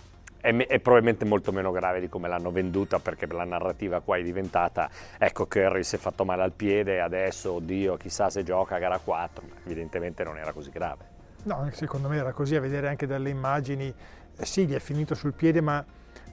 è, 0.47 0.55
è, 0.67 0.79
probabilmente 0.79 1.25
molto 1.25 1.51
meno 1.51 1.71
grave 1.71 1.99
di 1.99 2.09
come 2.09 2.27
l'hanno 2.27 2.51
venduta 2.51 2.99
perché 2.99 3.27
la 3.27 3.43
narrativa 3.43 3.99
qua 3.99 4.17
è 4.17 4.23
diventata 4.23 4.89
ecco 5.17 5.45
Curry 5.45 5.83
si 5.83 5.95
è 5.95 5.99
fatto 5.99 6.25
male 6.25 6.43
al 6.43 6.53
piede 6.53 7.01
adesso 7.01 7.53
oddio 7.53 7.97
chissà 7.97 8.29
se 8.29 8.43
gioca 8.43 8.75
a 8.75 8.79
gara 8.79 8.99
4 8.99 9.43
ma 9.47 9.55
evidentemente 9.65 10.23
non 10.23 10.37
era 10.37 10.51
così 10.53 10.69
grave 10.69 11.15
No, 11.47 11.69
secondo 11.71 12.09
me 12.09 12.17
era 12.17 12.33
così, 12.33 12.55
a 12.55 12.59
vedere 12.59 12.89
anche 12.89 13.07
dalle 13.07 13.29
immagini, 13.29 13.93
eh 14.37 14.45
sì, 14.45 14.65
gli 14.65 14.73
è 14.73 14.79
finito 14.79 15.15
sul 15.15 15.31
piede, 15.31 15.61
ma 15.61 15.83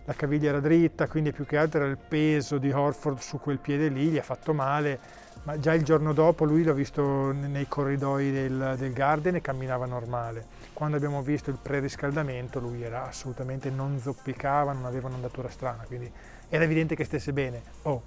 la 0.06 0.12
caviglia 0.12 0.48
era 0.48 0.58
dritta, 0.58 1.06
quindi 1.06 1.30
più 1.30 1.46
che 1.46 1.56
altro 1.56 1.82
era 1.82 1.88
il 1.88 1.98
peso 1.98 2.58
di 2.58 2.72
Horford 2.72 3.18
su 3.18 3.38
quel 3.38 3.58
piede 3.58 3.88
lì, 3.88 4.08
gli 4.08 4.18
ha 4.18 4.22
fatto 4.22 4.52
male, 4.52 4.98
ma 5.44 5.56
già 5.58 5.72
il 5.72 5.84
giorno 5.84 6.12
dopo 6.12 6.44
lui 6.44 6.64
l'ho 6.64 6.74
visto 6.74 7.30
nei 7.30 7.68
corridoi 7.68 8.32
del, 8.32 8.74
del 8.76 8.92
Garden 8.92 9.36
e 9.36 9.40
camminava 9.40 9.86
normale. 9.86 10.63
Quando 10.74 10.96
abbiamo 10.96 11.22
visto 11.22 11.50
il 11.50 11.58
preriscaldamento 11.62 12.58
lui 12.58 12.82
era 12.82 13.06
assolutamente 13.06 13.70
non 13.70 14.00
zoppicava, 14.00 14.72
non 14.72 14.86
aveva 14.86 15.06
un'andatura 15.06 15.48
strana, 15.48 15.84
quindi 15.84 16.10
era 16.48 16.64
evidente 16.64 16.96
che 16.96 17.04
stesse 17.04 17.32
bene. 17.32 17.62
Oh, 17.82 18.02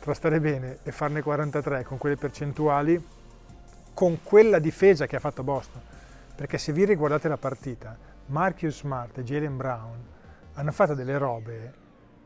tra 0.00 0.14
stare 0.14 0.40
bene 0.40 0.78
e 0.82 0.90
farne 0.90 1.22
43 1.22 1.84
con 1.84 1.96
quelle 1.96 2.16
percentuali, 2.16 3.00
con 3.94 4.18
quella 4.24 4.58
difesa 4.58 5.06
che 5.06 5.14
ha 5.14 5.20
fatto 5.20 5.44
Boston, 5.44 5.80
perché 6.34 6.58
se 6.58 6.72
vi 6.72 6.84
riguardate 6.84 7.28
la 7.28 7.36
partita, 7.36 7.96
Marcus 8.26 8.78
Smart 8.78 9.16
e 9.18 9.22
Jalen 9.22 9.56
Brown 9.56 10.06
hanno 10.54 10.72
fatto 10.72 10.94
delle 10.94 11.18
robe, 11.18 11.72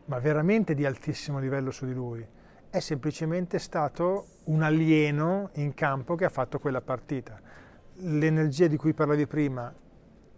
ma 0.07 0.19
veramente 0.21 0.73
di 0.73 0.87
altissimo 0.87 1.39
livello 1.39 1.71
su 1.71 1.85
di 1.85 1.93
lui. 1.93 2.27
È 2.71 2.81
semplicemente 2.81 3.59
stato 3.59 4.27
un 4.45 4.63
alieno 4.63 5.51
in 5.57 5.75
campo 5.75 6.15
che 6.15 6.25
ha 6.25 6.31
fatto 6.31 6.59
quella 6.59 6.81
partita. 6.81 7.39
L'energia 7.97 8.69
di 8.69 8.79
cui 8.79 8.95
parlavi 8.95 9.27
prima 9.27 9.73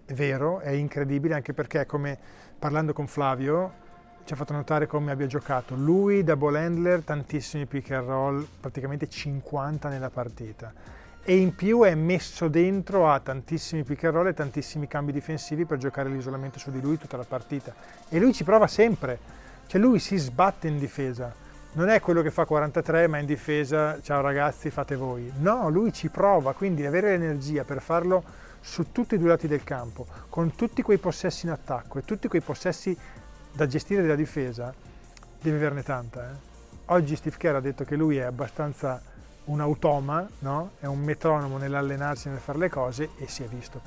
è 0.05 0.13
vero, 0.13 0.61
è 0.61 0.71
incredibile, 0.71 1.35
anche 1.35 1.53
perché 1.53 1.87
come 1.87 2.19
parlando 2.59 2.93
con 2.93 3.07
Flavio 3.07 3.83
ci 4.25 4.33
ha 4.33 4.37
fatto 4.37 4.53
notare 4.53 4.87
come 4.87 5.13
abbia 5.13 5.27
giocato. 5.27 5.75
Lui 5.75 6.23
ball 6.23 6.57
handler, 6.57 7.03
tantissimi 7.03 7.67
pick 7.67 7.91
and 7.91 8.07
roll, 8.07 8.47
praticamente 8.61 9.09
50 9.09 9.89
nella 9.89 10.11
partita 10.11 10.73
e 11.27 11.39
in 11.39 11.55
più 11.55 11.83
è 11.85 11.95
messo 11.95 12.49
dentro 12.49 13.11
a 13.11 13.19
tantissimi 13.19 13.83
pick 13.83 14.05
and 14.05 14.15
roll 14.15 14.27
e 14.27 14.35
tantissimi 14.35 14.87
cambi 14.87 15.11
difensivi 15.11 15.65
per 15.65 15.79
giocare 15.79 16.11
l'isolamento 16.11 16.59
su 16.59 16.71
di 16.71 16.83
lui 16.83 16.99
tutta 16.99 17.17
la 17.17 17.25
partita. 17.25 17.75
E 18.11 18.19
lui 18.19 18.35
ci 18.35 18.45
prova 18.45 18.67
sempre, 18.67 19.19
cioè 19.67 19.81
lui 19.81 19.99
si 20.01 20.19
sbatte 20.19 20.69
in 20.69 20.79
difesa. 20.79 21.33
Non 21.73 21.89
è 21.89 21.99
quello 22.01 22.21
che 22.21 22.31
fa 22.31 22.45
43 22.45 23.07
ma 23.07 23.19
in 23.19 23.27
difesa, 23.27 23.99
ciao 24.03 24.21
ragazzi 24.21 24.69
fate 24.69 24.97
voi. 24.97 25.33
No, 25.39 25.71
lui 25.71 25.95
ci 25.95 26.11
prova, 26.11 26.53
quindi 26.53 26.85
avere 26.85 27.17
l'energia 27.17 27.65
per 27.65 27.81
farlo 27.81 28.23
su 28.65 28.91
tutti 28.93 29.17
i 29.17 29.19
due 29.19 29.29
lati 29.29 29.47
del 29.47 29.63
campo, 29.63 30.07
con 30.31 30.55
tutti 30.55 30.81
quei 30.81 30.97
possessi 30.97 31.45
in 31.45 31.53
attacco 31.53 31.99
e 31.99 32.03
tutti 32.03 32.29
quei 32.29 32.41
possessi 32.41 32.97
da 33.53 33.67
gestire 33.67 34.01
della 34.01 34.15
difesa, 34.15 34.73
deve 35.39 35.59
averne 35.59 35.83
tanta. 35.83 36.25
Eh? 36.25 36.53
Oggi 36.87 37.15
Steve 37.15 37.37
Kerr 37.37 37.57
ha 37.57 37.61
detto 37.61 37.85
che 37.85 37.95
lui 37.95 38.17
è 38.17 38.23
abbastanza 38.23 39.03
un 39.45 39.61
automa, 39.61 40.27
no? 40.39 40.71
è 40.81 40.87
un 40.87 41.01
metronomo 41.01 41.59
nell'allenarsi, 41.59 42.31
nel 42.31 42.39
fare 42.39 42.57
le 42.59 42.71
cose 42.71 43.11
e 43.19 43.29
si 43.29 43.43
è 43.43 43.47
visto. 43.47 43.83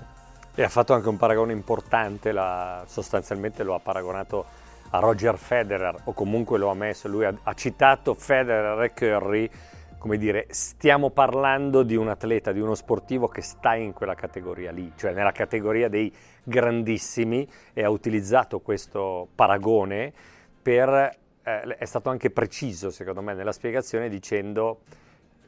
E 0.54 0.62
ha 0.62 0.70
fatto 0.70 0.94
anche 0.94 1.10
un 1.10 1.18
paragone 1.18 1.54
importante, 1.54 2.32
la, 2.32 2.84
sostanzialmente 2.88 3.64
lo 3.64 3.74
ha 3.74 3.80
paragonato 3.80 4.46
a 4.92 5.00
Roger 5.00 5.40
Federer 5.40 6.02
o 6.04 6.14
comunque 6.14 6.60
lo 6.60 6.70
ha 6.70 6.76
messo, 6.76 7.08
lui 7.08 7.26
ha, 7.26 7.34
ha 7.42 7.54
citato 7.56 8.14
Federer 8.14 8.80
e 8.84 8.94
Curry, 8.94 9.50
come 9.98 10.18
dire, 10.18 10.46
stiamo 10.50 11.10
parlando 11.10 11.84
di 11.84 11.96
un 11.96 12.08
atleta, 12.08 12.52
di 12.52 12.60
uno 12.60 12.76
sportivo 12.76 13.28
che 13.28 13.42
sta 13.42 13.76
in 13.76 13.94
quella 13.94 14.16
categoria 14.16 14.72
lì, 14.72 14.92
cioè 14.96 15.12
nella 15.14 15.32
categoria 15.32 15.90
dei 15.90 16.14
grandissimi 16.44 17.48
e 17.74 17.84
ha 17.84 17.90
utilizzato 17.90 18.60
questo 18.60 19.28
paragone 19.34 20.14
per, 20.62 21.18
eh, 21.44 21.62
è 21.78 21.86
stato 21.86 22.10
anche 22.10 22.30
preciso 22.30 22.90
secondo 22.90 23.22
me 23.22 23.34
nella 23.34 23.52
spiegazione 23.52 24.08
dicendo 24.08 24.80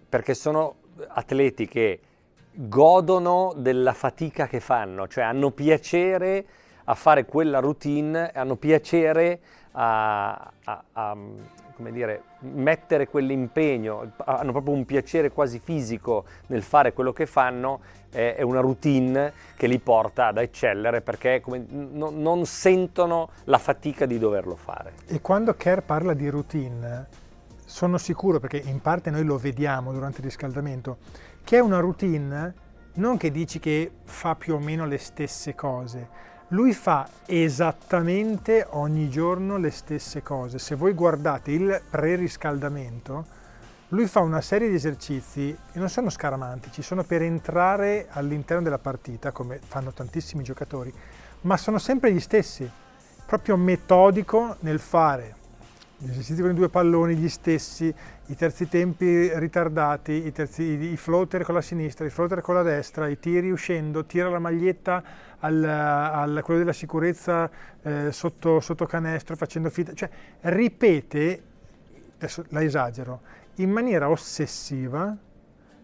perché 0.09 0.33
sono 0.33 0.75
atleti 1.07 1.67
che 1.67 1.99
godono 2.51 3.53
della 3.55 3.93
fatica 3.93 4.47
che 4.47 4.59
fanno, 4.59 5.07
cioè 5.07 5.23
hanno 5.23 5.51
piacere 5.51 6.45
a 6.85 6.95
fare 6.95 7.25
quella 7.25 7.59
routine, 7.59 8.31
hanno 8.33 8.55
piacere 8.55 9.39
a, 9.73 10.51
a, 10.63 10.83
a 10.91 11.17
dire, 11.91 12.23
mettere 12.39 13.07
quell'impegno, 13.07 14.11
hanno 14.25 14.51
proprio 14.51 14.73
un 14.73 14.85
piacere 14.85 15.31
quasi 15.31 15.59
fisico 15.59 16.25
nel 16.47 16.61
fare 16.61 16.93
quello 16.93 17.11
che 17.13 17.25
fanno, 17.25 17.79
è 18.09 18.41
una 18.41 18.59
routine 18.59 19.33
che 19.55 19.67
li 19.67 19.79
porta 19.79 20.27
ad 20.27 20.37
eccellere 20.37 21.01
perché 21.01 21.41
come, 21.41 21.63
no, 21.69 22.09
non 22.09 22.45
sentono 22.45 23.29
la 23.45 23.57
fatica 23.57 24.05
di 24.05 24.17
doverlo 24.17 24.55
fare. 24.55 24.93
E 25.07 25.21
quando 25.21 25.53
Kerr 25.53 25.81
parla 25.81 26.13
di 26.13 26.27
routine, 26.29 27.07
sono 27.65 27.97
sicuro, 27.97 28.39
perché 28.39 28.57
in 28.57 28.81
parte 28.81 29.11
noi 29.11 29.23
lo 29.23 29.37
vediamo 29.37 29.91
durante 29.91 30.19
il 30.19 30.25
riscaldamento, 30.25 30.97
che 31.43 31.57
è 31.57 31.59
una 31.59 31.79
routine 31.79 32.67
non 32.93 33.17
che 33.17 33.31
dici 33.31 33.59
che 33.59 33.91
fa 34.03 34.35
più 34.35 34.55
o 34.55 34.59
meno 34.59 34.85
le 34.85 34.97
stesse 34.97 35.55
cose, 35.55 36.07
lui 36.49 36.73
fa 36.73 37.07
esattamente 37.25 38.65
ogni 38.71 39.09
giorno 39.09 39.57
le 39.57 39.69
stesse 39.69 40.23
cose. 40.23 40.57
Se 40.57 40.75
voi 40.75 40.93
guardate 40.93 41.51
il 41.51 41.81
preriscaldamento, 41.89 43.37
lui 43.89 44.07
fa 44.07 44.21
una 44.21 44.41
serie 44.41 44.69
di 44.69 44.75
esercizi 44.75 45.49
e 45.49 45.79
non 45.79 45.89
sono 45.89 46.09
scaramantici, 46.09 46.81
sono 46.81 47.03
per 47.03 47.21
entrare 47.21 48.07
all'interno 48.09 48.63
della 48.63 48.79
partita, 48.79 49.31
come 49.31 49.59
fanno 49.63 49.91
tantissimi 49.91 50.43
giocatori, 50.43 50.93
ma 51.41 51.57
sono 51.57 51.77
sempre 51.77 52.11
gli 52.11 52.19
stessi, 52.19 52.69
proprio 53.25 53.55
metodico 53.55 54.55
nel 54.61 54.79
fare 54.79 55.38
gli 56.01 56.09
esercizi 56.11 56.41
con 56.41 56.51
i 56.51 56.53
due 56.53 56.69
palloni 56.69 57.13
gli 57.13 57.27
stessi, 57.27 57.93
i 58.27 58.35
terzi 58.35 58.69
tempi 58.69 59.37
ritardati, 59.37 60.25
i, 60.25 60.31
terzi, 60.31 60.63
i 60.63 60.95
floater 60.95 61.43
con 61.43 61.55
la 61.55 61.61
sinistra, 61.61 62.05
i 62.05 62.09
floater 62.09 62.39
con 62.39 62.55
la 62.55 62.61
destra, 62.61 63.09
i 63.09 63.19
tiri 63.19 63.51
uscendo, 63.51 64.05
tira 64.05 64.29
la 64.29 64.39
maglietta 64.39 65.03
al, 65.39 65.61
al 65.61 66.39
quello 66.41 66.59
della 66.59 66.73
sicurezza 66.73 67.49
eh, 67.81 68.13
sotto, 68.13 68.61
sotto, 68.61 68.85
canestro 68.85 69.35
facendo 69.35 69.69
finta, 69.69 69.91
cioè 69.93 70.09
ripete, 70.41 71.43
adesso 72.15 72.45
la 72.49 72.63
esagero, 72.63 73.19
in 73.55 73.69
maniera 73.69 74.09
ossessiva 74.09 75.15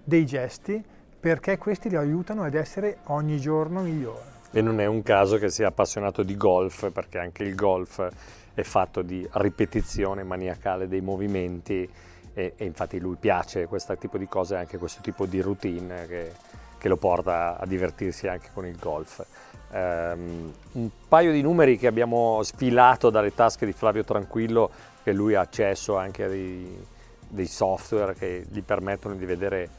dei 0.02 0.26
gesti 0.26 0.82
perché 1.20 1.58
questi 1.58 1.90
li 1.90 1.98
aiutano 1.98 2.44
ad 2.44 2.54
essere 2.54 3.00
ogni 3.06 3.38
giorno 3.38 3.82
migliore. 3.82 4.34
E 4.52 4.62
non 4.62 4.80
è 4.80 4.86
un 4.86 5.02
caso 5.02 5.38
che 5.38 5.50
sia 5.50 5.68
appassionato 5.68 6.24
di 6.24 6.38
golf, 6.38 6.90
perché 6.92 7.20
anche 7.20 7.44
il 7.44 7.56
golf 7.56 8.08
è 8.56 8.64
fatto 8.64 9.02
di 9.02 9.28
ripetizione 9.34 10.24
maniacale 10.24 10.88
dei 10.88 11.02
movimenti 11.02 11.88
e, 12.34 12.54
e 12.56 12.66
infatti 12.66 13.00
lui 13.00 13.18
piace 13.20 13.68
questo 13.68 13.96
tipo 13.98 14.18
di 14.18 14.28
cose, 14.28 14.56
anche 14.56 14.78
questo 14.78 15.02
tipo 15.02 15.26
di 15.26 15.42
routine 15.42 16.08
che, 16.08 16.32
che 16.78 16.88
lo 16.88 16.98
porta 16.98 17.58
a 17.58 17.66
divertirsi 17.66 18.28
anche 18.28 18.50
con 18.54 18.66
il 18.66 18.78
golf. 18.78 19.24
Um, 19.72 20.54
un 20.74 20.90
paio 21.08 21.32
di 21.32 21.42
numeri 21.42 21.78
che 21.78 21.88
abbiamo 21.88 22.42
sfilato 22.44 23.10
dalle 23.10 23.34
tasche 23.34 23.66
di 23.66 23.74
Flavio 23.74 24.04
Tranquillo, 24.04 24.72
che 25.04 25.12
lui 25.12 25.36
ha 25.36 25.42
accesso 25.42 25.98
anche 25.98 26.24
a 26.24 26.28
dei, 26.28 26.86
dei 27.28 27.48
software 27.48 28.14
che 28.14 28.46
gli 28.50 28.62
permettono 28.62 29.16
di 29.16 29.26
vedere 29.26 29.70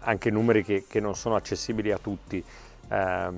anche 0.00 0.30
numeri 0.30 0.64
che, 0.64 0.84
che 0.88 1.00
non 1.00 1.14
sono 1.14 1.34
accessibili 1.36 1.92
a 1.92 1.98
tutti. 1.98 2.42
Um, 2.88 3.36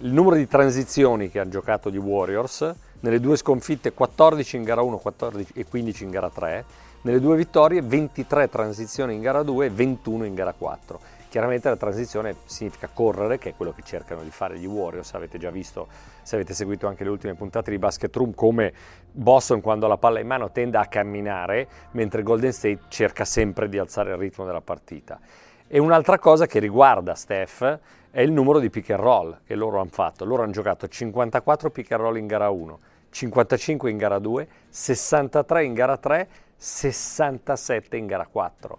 il 0.00 0.12
numero 0.12 0.36
di 0.36 0.46
transizioni 0.46 1.30
che 1.30 1.40
hanno 1.40 1.50
giocato 1.50 1.90
gli 1.90 1.98
Warriors 1.98 2.74
nelle 3.00 3.20
due 3.20 3.36
sconfitte 3.36 3.92
14 3.92 4.56
in 4.56 4.64
gara 4.64 4.82
1 4.82 4.98
14 4.98 5.52
e 5.54 5.66
15 5.66 6.04
in 6.04 6.10
gara 6.10 6.30
3, 6.30 6.64
nelle 7.02 7.20
due 7.20 7.36
vittorie 7.36 7.82
23 7.82 8.48
transizioni 8.48 9.14
in 9.14 9.20
gara 9.20 9.42
2 9.42 9.66
e 9.66 9.70
21 9.70 10.24
in 10.24 10.34
gara 10.34 10.52
4. 10.52 11.14
Chiaramente 11.28 11.68
la 11.68 11.76
transizione 11.76 12.34
significa 12.44 12.88
correre, 12.92 13.38
che 13.38 13.50
è 13.50 13.54
quello 13.54 13.72
che 13.72 13.82
cercano 13.82 14.22
di 14.22 14.30
fare 14.30 14.58
gli 14.58 14.66
Warriors, 14.66 15.12
avete 15.14 15.38
già 15.38 15.50
visto 15.50 15.86
se 16.22 16.34
avete 16.34 16.54
seguito 16.54 16.86
anche 16.86 17.04
le 17.04 17.10
ultime 17.10 17.34
puntate 17.34 17.70
di 17.70 17.78
Basket 17.78 18.14
Room 18.16 18.34
come 18.34 18.72
Boston 19.12 19.60
quando 19.60 19.86
ha 19.86 19.88
la 19.88 19.98
palla 19.98 20.18
in 20.18 20.26
mano 20.26 20.50
tende 20.50 20.78
a 20.78 20.86
camminare, 20.86 21.68
mentre 21.92 22.22
Golden 22.22 22.52
State 22.52 22.80
cerca 22.88 23.24
sempre 23.24 23.68
di 23.68 23.78
alzare 23.78 24.10
il 24.10 24.16
ritmo 24.16 24.44
della 24.44 24.60
partita. 24.60 25.20
E 25.68 25.78
un'altra 25.78 26.18
cosa 26.18 26.46
che 26.46 26.58
riguarda 26.58 27.14
Steph 27.14 27.78
è 28.16 28.22
il 28.22 28.32
numero 28.32 28.60
di 28.60 28.70
pick 28.70 28.88
and 28.88 29.00
roll 29.00 29.40
che 29.44 29.54
loro 29.54 29.78
hanno 29.78 29.90
fatto. 29.90 30.24
Loro 30.24 30.42
hanno 30.42 30.52
giocato 30.52 30.88
54 30.88 31.68
pick 31.68 31.92
and 31.92 32.00
roll 32.00 32.16
in 32.16 32.26
gara 32.26 32.48
1, 32.48 32.78
55 33.10 33.90
in 33.90 33.98
gara 33.98 34.18
2, 34.18 34.48
63 34.70 35.64
in 35.64 35.74
gara 35.74 35.98
3, 35.98 36.28
67 36.56 37.94
in 37.94 38.06
gara 38.06 38.26
4. 38.26 38.78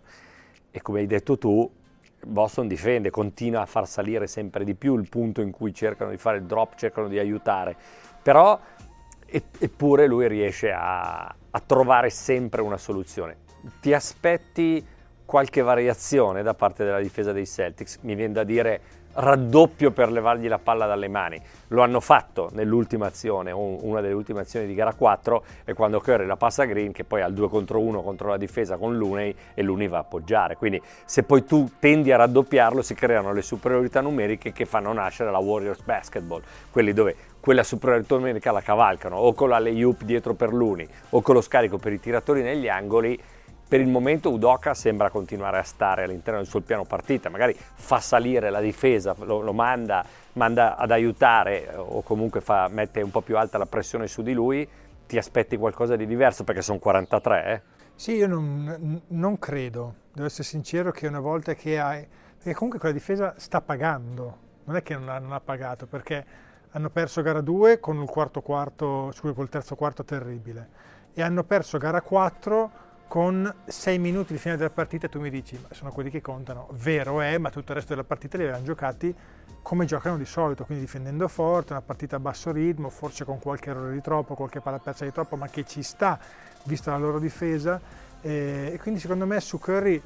E 0.71 0.81
come 0.81 1.01
hai 1.01 1.05
detto 1.05 1.37
tu, 1.37 1.71
Boston 2.25 2.67
difende, 2.67 3.11
continua 3.11 3.61
a 3.61 3.67
far 3.67 3.87
salire 3.87 4.25
sempre 4.25 4.63
di 4.63 4.73
più 4.73 4.97
il 4.97 5.07
punto 5.07 5.41
in 5.41 5.51
cui 5.51 5.71
cercano 5.71 6.09
di 6.09 6.17
fare 6.17 6.37
il 6.37 6.45
drop, 6.45 6.73
cercano 6.73 7.07
di 7.07 7.19
aiutare. 7.19 7.75
Però, 8.23 8.59
eppure 9.23 10.07
lui 10.07 10.27
riesce 10.27 10.71
a, 10.71 11.27
a 11.27 11.59
trovare 11.63 12.09
sempre 12.09 12.61
una 12.63 12.77
soluzione. 12.77 13.37
Ti 13.81 13.93
aspetti 13.93 14.83
qualche 15.27 15.61
variazione 15.61 16.41
da 16.41 16.53
parte 16.53 16.85
della 16.85 17.01
difesa 17.01 17.33
dei 17.33 17.45
Celtics? 17.45 17.99
Mi 18.01 18.15
viene 18.15 18.31
da 18.31 18.45
dire 18.45 18.81
raddoppio 19.19 19.91
per 19.91 20.11
levargli 20.11 20.47
la 20.47 20.59
palla 20.59 20.85
dalle 20.85 21.07
mani. 21.07 21.41
Lo 21.69 21.81
hanno 21.81 21.99
fatto 21.99 22.49
nell'ultima 22.53 23.07
azione, 23.07 23.51
una 23.51 23.99
delle 23.99 24.13
ultime 24.13 24.41
azioni 24.41 24.67
di 24.67 24.73
gara 24.73 24.93
4, 24.93 25.43
e 25.65 25.73
quando 25.73 25.99
Curry 25.99 26.25
la 26.25 26.37
passa 26.37 26.63
a 26.63 26.65
Green, 26.65 26.91
che 26.91 27.03
poi 27.03 27.21
ha 27.21 27.27
il 27.27 27.33
2 27.33 27.49
contro 27.49 27.79
1 27.79 28.01
contro 28.01 28.29
la 28.29 28.37
difesa 28.37 28.77
con 28.77 28.95
Luney 28.95 29.35
e 29.53 29.61
Luney 29.63 29.87
va 29.87 29.97
a 29.97 30.01
appoggiare. 30.01 30.55
Quindi 30.55 30.81
se 31.03 31.23
poi 31.23 31.43
tu 31.43 31.69
tendi 31.79 32.11
a 32.11 32.17
raddoppiarlo 32.17 32.81
si 32.81 32.93
creano 32.93 33.33
le 33.33 33.41
superiorità 33.41 34.01
numeriche 34.01 34.53
che 34.53 34.65
fanno 34.65 34.93
nascere 34.93 35.29
la 35.29 35.39
Warriors 35.39 35.81
Basketball, 35.81 36.41
quelli 36.71 36.93
dove 36.93 37.15
quella 37.39 37.63
superiorità 37.63 38.15
numerica 38.15 38.51
la 38.51 38.61
cavalcano 38.61 39.17
o 39.17 39.33
con 39.33 39.49
la 39.49 39.59
layup 39.59 40.03
dietro 40.03 40.35
per 40.35 40.53
Luney 40.53 40.87
o 41.09 41.21
con 41.21 41.35
lo 41.35 41.41
scarico 41.41 41.77
per 41.77 41.91
i 41.91 41.99
tiratori 41.99 42.41
negli 42.41 42.67
angoli 42.67 43.19
per 43.67 43.81
il 43.81 43.87
momento 43.87 44.31
Udoca 44.31 44.73
sembra 44.73 45.09
continuare 45.09 45.57
a 45.57 45.63
stare 45.63 46.03
all'interno 46.03 46.39
del 46.39 46.47
suo 46.47 46.61
piano 46.61 46.85
partita, 46.85 47.29
magari 47.29 47.53
fa 47.55 47.99
salire 47.99 48.49
la 48.49 48.61
difesa, 48.61 49.13
lo, 49.19 49.41
lo 49.41 49.51
manda, 49.51 50.05
manda, 50.33 50.77
ad 50.77 50.91
aiutare 50.91 51.73
o 51.75 52.01
comunque 52.01 52.39
fa, 52.39 52.69
mette 52.71 53.01
un 53.01 53.11
po' 53.11 53.21
più 53.21 53.37
alta 53.37 53.57
la 53.57 53.65
pressione 53.65 54.07
su 54.07 54.21
di 54.21 54.33
lui, 54.33 54.67
ti 55.05 55.17
aspetti 55.17 55.57
qualcosa 55.57 55.95
di 55.97 56.05
diverso 56.05 56.45
perché 56.45 56.61
sono 56.61 56.79
43? 56.79 57.45
Eh? 57.45 57.61
Sì, 57.95 58.13
io 58.13 58.27
non, 58.27 59.01
non, 59.07 59.39
credo, 59.39 59.95
devo 60.13 60.27
essere 60.27 60.43
sincero 60.43 60.91
che 60.91 61.07
una 61.07 61.19
volta 61.19 61.53
che 61.53 61.79
hai... 61.79 62.07
perché 62.37 62.53
comunque 62.53 62.79
quella 62.79 62.93
difesa 62.93 63.33
sta 63.37 63.59
pagando, 63.59 64.37
non 64.63 64.77
è 64.77 64.83
che 64.83 64.93
non 64.93 65.09
ha, 65.09 65.19
non 65.19 65.33
ha 65.33 65.41
pagato, 65.41 65.87
perché 65.87 66.25
hanno 66.71 66.89
perso 66.89 67.21
gara 67.21 67.41
2 67.41 67.79
con 67.79 68.01
il 68.01 68.07
quarto 68.07 68.41
quarto, 68.41 69.11
col 69.33 69.49
terzo 69.49 69.75
quarto 69.75 70.05
terribile 70.05 70.95
e 71.13 71.23
hanno 71.23 71.43
perso 71.43 71.79
gara 71.79 72.01
4 72.01 72.71
con 73.07 73.53
sei 73.65 73.99
minuti 73.99 74.33
di 74.33 74.39
fine 74.39 74.57
della 74.57 74.69
partita 74.69 75.07
tu 75.07 75.19
mi 75.19 75.29
dici 75.29 75.57
ma 75.61 75.73
sono 75.73 75.91
quelli 75.91 76.09
che 76.09 76.21
contano, 76.21 76.67
vero 76.73 77.21
è, 77.21 77.37
ma 77.37 77.49
tutto 77.49 77.71
il 77.71 77.77
resto 77.77 77.93
della 77.93 78.05
partita 78.05 78.37
li 78.37 78.43
avevano 78.43 78.65
giocati 78.65 79.15
come 79.61 79.85
giocano 79.85 80.17
di 80.17 80.25
solito, 80.25 80.63
quindi 80.63 80.85
difendendo 80.85 81.27
forte, 81.27 81.73
una 81.73 81.81
partita 81.81 82.15
a 82.15 82.19
basso 82.19 82.51
ritmo, 82.51 82.89
forse 82.89 83.25
con 83.25 83.39
qualche 83.39 83.69
errore 83.69 83.91
di 83.91 84.01
troppo, 84.01 84.33
qualche 84.33 84.61
palla 84.61 84.79
persa 84.79 85.03
di 85.03 85.11
troppo, 85.11 85.35
ma 85.35 85.49
che 85.49 85.65
ci 85.65 85.83
sta 85.83 86.17
vista 86.63 86.91
la 86.91 86.97
loro 86.97 87.19
difesa. 87.19 87.79
Eh, 88.21 88.71
e 88.73 88.79
quindi 88.79 89.01
secondo 89.01 89.25
me 89.25 89.41
su 89.41 89.59
Curry 89.59 90.01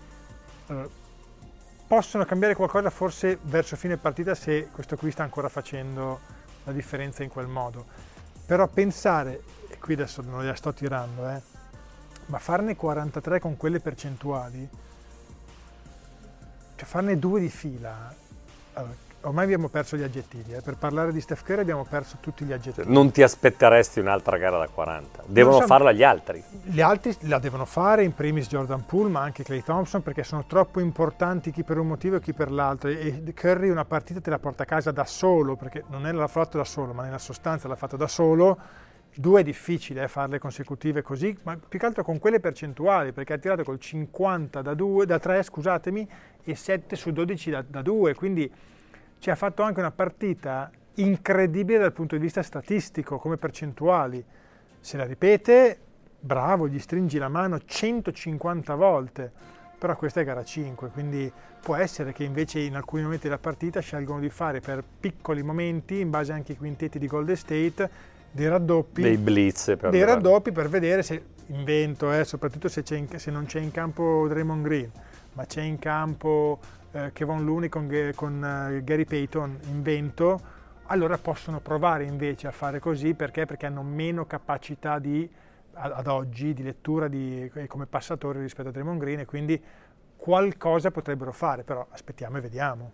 possono 1.86 2.26
cambiare 2.26 2.56
qualcosa 2.56 2.90
forse 2.90 3.38
verso 3.42 3.76
fine 3.76 3.98
partita 3.98 4.34
se 4.34 4.70
questo 4.72 4.96
qui 4.96 5.12
sta 5.12 5.24
ancora 5.24 5.50
facendo 5.50 6.22
la 6.64 6.72
differenza 6.72 7.22
in 7.22 7.30
quel 7.30 7.48
modo, 7.48 7.86
però 8.46 8.68
pensare, 8.68 9.44
e 9.70 9.78
qui 9.78 9.94
adesso 9.94 10.22
non 10.22 10.46
la 10.46 10.56
sto 10.56 10.74
tirando, 10.74 11.30
eh, 11.30 11.42
ma 12.28 12.40
farne 12.40 12.76
43 12.76 13.40
con 13.40 13.58
quelle 13.58 13.80
percentuali, 13.80 14.68
cioè 16.76 16.86
farne 16.88 17.20
due 17.20 17.40
di 17.40 17.50
fila, 17.50 18.14
allora, 18.74 18.96
ormai 19.22 19.44
abbiamo 19.44 19.68
perso 19.68 19.98
gli 19.98 20.04
aggettivi, 20.04 20.54
eh. 20.54 20.62
per 20.62 20.78
parlare 20.78 21.12
di 21.12 21.22
Steph 21.22 21.44
Curry 21.44 21.62
abbiamo 21.62 21.86
perso 21.86 22.18
tutti 22.20 22.46
gli 22.46 22.52
aggettivi. 22.52 22.92
Non 22.92 23.12
ti 23.12 23.22
aspetteresti 23.22 24.00
un'altra 24.00 24.38
gara 24.38 24.58
da 24.58 24.68
40, 24.68 25.24
devono 25.28 25.60
so, 25.60 25.66
farla 25.66 25.92
gli 25.92 26.04
altri. 26.04 26.44
Gli 26.64 26.82
altri 26.82 27.16
la 27.22 27.40
devono 27.40 27.66
fare, 27.66 28.04
in 28.04 28.14
primis 28.14 28.48
Jordan 28.48 28.86
Poole, 28.86 29.10
ma 29.10 29.22
anche 29.22 29.44
Clay 29.44 29.62
Thompson, 29.62 30.02
perché 30.02 30.24
sono 30.24 30.46
troppo 30.46 30.80
importanti 30.80 31.52
chi 31.52 31.64
per 31.64 31.78
un 31.78 31.88
motivo 31.88 32.16
e 32.16 32.20
chi 32.22 32.34
per 32.34 32.52
l'altro. 32.52 32.90
E 32.90 33.24
Curry 33.36 33.70
una 33.70 33.86
partita 33.86 34.22
te 34.22 34.30
la 34.30 34.40
porta 34.40 34.64
a 34.64 34.66
casa 34.66 34.92
da 34.92 35.06
solo, 35.06 35.56
perché 35.56 35.84
non 35.90 36.08
è 36.08 36.12
l'ha 36.12 36.28
fatto 36.28 36.58
da 36.58 36.66
solo, 36.66 36.94
ma 36.94 37.04
nella 37.04 37.20
sostanza 37.20 37.68
l'ha 37.68 37.76
fatto 37.76 37.98
da 37.98 38.08
solo 38.08 38.58
Due 39.14 39.42
è 39.42 39.44
difficile 39.44 40.04
eh, 40.04 40.08
farle 40.08 40.40
consecutive 40.40 41.02
così, 41.02 41.38
ma 41.44 41.58
più 41.58 41.78
che 41.78 41.86
altro 41.86 42.04
con 42.04 42.18
quelle 42.18 42.40
percentuali, 42.40 43.12
perché 43.12 43.34
ha 43.34 43.38
tirato 43.38 43.64
col 43.64 43.80
50 43.80 44.62
da, 44.62 44.74
2, 44.74 45.06
da 45.06 45.20
3 45.20 45.44
scusatemi, 45.44 46.08
e 46.44 46.56
7 46.56 46.96
su 46.96 47.12
12 47.12 47.50
da, 47.50 47.64
da 47.68 47.82
2, 47.82 48.16
quindi 48.16 48.50
ci 49.20 49.30
ha 49.30 49.36
fatto 49.36 49.64
anche 49.64 49.82
una 49.82 49.92
partita 49.92 50.72
incredibile 50.96 51.80
dal 51.80 51.92
punto 51.92 52.16
di 52.16 52.22
vista 52.22 52.42
statistico, 52.42 53.18
come 53.18 53.36
percentuali. 53.36 54.24
Se 54.80 54.96
la 54.96 55.06
ripete, 55.06 55.78
bravo, 56.18 56.70
gli 56.70 56.80
stringi 56.80 57.18
la 57.18 57.28
mano 57.28 57.60
150 57.60 58.76
volte, 58.76 59.32
però 59.78 59.96
questa 59.98 60.22
è 60.22 60.24
gara 60.24 60.44
5, 60.44 60.90
quindi 60.90 61.32
può 61.60 61.76
essere 61.76 62.14
che 62.14 62.24
invece 62.24 62.60
in 62.60 62.76
alcuni 62.76 63.04
momenti 63.04 63.24
della 63.24 63.40
partita 63.40 63.82
scelgono 63.82 64.22
di 64.22 64.30
fare 64.30 64.62
per 64.62 64.84
piccoli 65.00 65.44
momenti, 65.44 66.00
in 66.00 66.10
base 66.10 66.32
anche 66.32 66.54
ai 66.54 66.58
quintetti 66.58 66.98
di 66.98 67.08
Golden 67.08 67.36
State, 67.36 67.90
dei 68.32 68.48
raddoppi, 68.48 69.02
dei 69.02 69.18
blitz 69.18 69.76
per, 69.78 69.90
dei 69.90 70.04
raddoppi 70.04 70.52
per 70.52 70.70
vedere 70.70 71.04
se 71.04 71.24
invento, 71.48 72.12
eh, 72.14 72.24
soprattutto 72.24 72.70
se, 72.70 72.84
in, 72.96 73.08
se, 73.18 73.32
non 73.32 73.46
c'è 73.46 73.60
in 73.60 73.72
campo 73.72 74.26
Draymond 74.28 74.64
Green, 74.64 74.92
ma 75.34 75.46
c'è 75.46 75.62
in 75.62 75.78
campo 75.80 76.60
eh, 76.92 77.12
Kevin 77.14 77.44
Looney 77.44 77.70
con, 77.70 77.90
con 78.16 78.36
uh, 78.36 78.84
Gary 78.84 79.06
Payton, 79.06 79.60
invento, 79.68 80.40
allora 80.86 81.18
possono 81.18 81.60
provare 81.60 82.06
invece 82.06 82.48
a 82.48 82.52
fare 82.52 82.80
così 82.80 83.14
perché? 83.14 83.46
Perché 83.46 83.66
hanno 83.66 83.84
meno 83.84 84.26
capacità 84.26 84.98
di, 84.98 85.30
ad 85.74 86.08
oggi 86.08 86.54
di 86.54 86.64
lettura 86.64 87.08
di, 87.08 87.52
come 87.68 87.86
passatori 87.86 88.40
rispetto 88.40 88.70
a 88.70 88.72
Draymond 88.72 89.00
Green 89.00 89.20
e 89.20 89.26
quindi 89.26 89.62
qualcosa 90.16 90.92
potrebbero 90.92 91.32
fare, 91.34 91.64
però 91.64 91.86
aspettiamo 91.90 92.38
e 92.38 92.42
vediamo. 92.42 92.92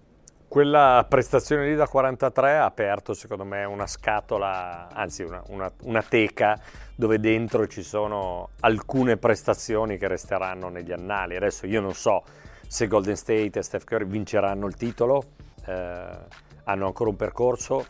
Quella 0.48 1.06
prestazione 1.08 1.68
lì 1.68 1.76
da 1.76 1.88
43 1.88 2.58
ha 2.58 2.66
aperto 2.66 3.14
secondo 3.14 3.44
me 3.44 3.66
una 3.66 3.86
scatola, 3.86 4.88
anzi 4.94 5.24
una, 5.24 5.44
una, 5.48 5.70
una, 5.84 6.02
teca 6.02 6.58
dove 6.96 7.20
dentro 7.20 7.68
ci 7.68 7.84
sono 7.84 8.50
alcune 8.62 9.18
prestazioni 9.18 9.98
che 9.98 10.08
resteranno 10.08 10.70
negli 10.70 10.94
annali. 10.94 11.36
Adesso 11.36 11.66
io 11.68 11.82
non 11.82 11.94
so 11.94 12.24
se 12.66 12.88
Golden 12.88 13.18
State 13.18 13.60
e 13.60 13.62
Steph 13.62 13.84
Curry 13.84 14.06
vinceranno 14.06 14.68
il 14.68 14.76
titolo, 14.76 15.24
eh, 15.66 16.18
hanno 16.64 16.86
ancora 16.86 17.10
un 17.10 17.16
percorso. 17.18 17.86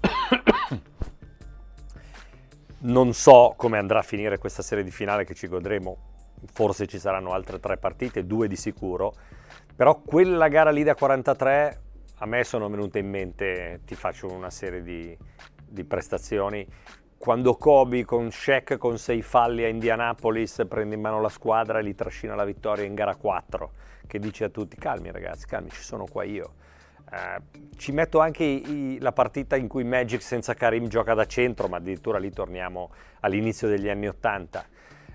non 2.80 3.12
so 3.14 3.54
come 3.56 3.78
andrà 3.78 4.00
a 4.00 4.02
finire 4.02 4.38
questa 4.38 4.62
serie 4.62 4.84
di 4.84 4.90
finale 4.90 5.24
che 5.24 5.34
ci 5.34 5.48
godremo, 5.48 5.96
forse 6.52 6.86
ci 6.86 6.98
saranno 6.98 7.32
altre 7.32 7.58
tre 7.58 7.78
partite, 7.78 8.26
due 8.26 8.46
di 8.46 8.56
sicuro 8.56 9.14
però 9.78 10.00
quella 10.00 10.48
gara 10.48 10.70
lì 10.70 10.82
da 10.82 10.96
43 10.96 11.80
a 12.16 12.26
me 12.26 12.42
sono 12.42 12.68
venute 12.68 12.98
in 12.98 13.08
mente, 13.08 13.82
ti 13.84 13.94
faccio 13.94 14.26
una 14.26 14.50
serie 14.50 14.82
di, 14.82 15.16
di 15.64 15.84
prestazioni. 15.84 16.66
Quando 17.16 17.54
Kobe 17.54 18.04
con 18.04 18.28
Shaq 18.28 18.76
con 18.76 18.98
sei 18.98 19.22
falli 19.22 19.62
a 19.62 19.68
Indianapolis 19.68 20.64
prende 20.68 20.96
in 20.96 21.00
mano 21.00 21.20
la 21.20 21.28
squadra 21.28 21.78
e 21.78 21.82
li 21.82 21.94
trascina 21.94 22.34
la 22.34 22.44
vittoria 22.44 22.84
in 22.84 22.96
gara 22.96 23.14
4, 23.14 23.70
che 24.08 24.18
dice 24.18 24.42
a 24.42 24.48
tutti 24.48 24.74
calmi 24.74 25.12
ragazzi, 25.12 25.46
calmi, 25.46 25.70
ci 25.70 25.82
sono 25.82 26.06
qua 26.10 26.24
io. 26.24 26.54
Uh, 27.08 27.60
ci 27.76 27.92
metto 27.92 28.18
anche 28.18 28.42
i, 28.42 28.94
i, 28.94 28.98
la 28.98 29.12
partita 29.12 29.54
in 29.54 29.68
cui 29.68 29.84
Magic 29.84 30.20
senza 30.22 30.54
Karim 30.54 30.88
gioca 30.88 31.14
da 31.14 31.24
centro, 31.24 31.68
ma 31.68 31.76
addirittura 31.76 32.18
lì 32.18 32.32
torniamo 32.32 32.90
all'inizio 33.20 33.68
degli 33.68 33.88
anni 33.88 34.08
80. 34.08 34.64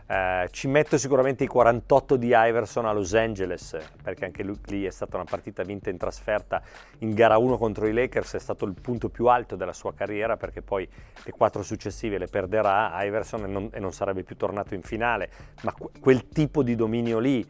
Eh, 0.06 0.48
ci 0.52 0.68
metto 0.68 0.98
sicuramente 0.98 1.46
i 1.46 1.48
48 1.48 2.18
di 2.18 2.32
Iverson 2.34 2.86
a 2.86 2.92
Los 2.92 3.13
Angeles, 3.13 3.78
perché 4.02 4.26
anche 4.26 4.44
lui, 4.44 4.58
lì 4.66 4.86
è 4.86 4.89
stata 4.89 5.16
una 5.16 5.26
partita 5.26 5.63
vinta 5.63 5.89
in 5.89 5.98
trasferta 5.98 6.62
in 7.00 7.13
gara 7.13 7.38
1 7.38 7.58
contro 7.58 7.88
i 7.88 7.94
Lakers, 7.94 8.36
è 8.36 8.39
stato 8.39 8.66
il 8.66 8.74
punto 8.80 9.10
più 9.10 9.28
alto 9.28 9.56
della 9.56 9.74
sua 9.74 9.94
carriera 9.94 10.36
perché 10.36 10.62
poi 10.62 10.88
le 11.24 11.32
quattro 11.32 11.63
successive 11.63 12.18
le 12.18 12.28
perderà 12.28 12.92
Iverson 13.04 13.44
e 13.44 13.48
non, 13.48 13.70
e 13.72 13.80
non 13.80 13.94
sarebbe 13.94 14.24
più 14.24 14.36
tornato 14.36 14.74
in 14.74 14.82
finale, 14.82 15.30
ma 15.62 15.74
quel 16.00 16.28
tipo 16.28 16.63
di 16.63 16.76
dominio 16.76 17.20
lì 17.20 17.48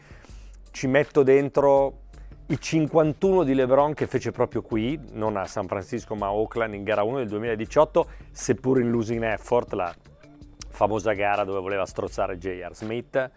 ci 0.71 0.87
metto 0.87 1.23
dentro 1.23 2.01
i 2.47 2.59
51 2.59 3.43
di 3.43 3.53
LeBron 3.55 3.93
che 3.93 4.05
fece 4.05 4.31
proprio 4.31 4.61
qui, 4.61 4.99
non 5.13 5.37
a 5.37 5.45
San 5.47 5.65
Francisco 5.65 6.13
ma 6.13 6.27
a 6.27 6.33
Oakland 6.33 6.73
in 6.75 6.83
gara 6.83 7.01
1 7.01 7.17
del 7.17 7.27
2018, 7.29 8.07
seppur 8.31 8.79
in 8.79 8.91
losing 8.91 9.23
effort, 9.23 9.73
la 9.73 9.93
famosa 10.73 11.13
gara 11.13 11.43
dove 11.43 11.59
voleva 11.59 11.85
strozzare 11.85 12.37
J.R. 12.37 12.75
Smith. 12.75 13.31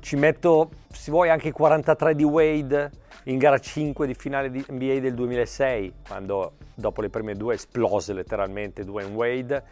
Ci 0.00 0.16
metto, 0.16 0.70
se 0.90 1.10
vuoi, 1.10 1.28
anche 1.28 1.48
i 1.48 1.52
43 1.52 2.14
di 2.14 2.24
Wade 2.24 2.90
in 3.24 3.38
gara 3.38 3.58
5 3.58 4.06
di 4.06 4.14
finale 4.14 4.50
di 4.50 4.64
NBA 4.66 4.98
del 5.00 5.14
2006, 5.14 5.92
quando 6.06 6.54
dopo 6.74 7.02
le 7.02 7.10
prime 7.10 7.34
due 7.34 7.54
esplose 7.54 8.12
letteralmente 8.12 8.84
Dwayne 8.84 9.14
Wade. 9.14 9.64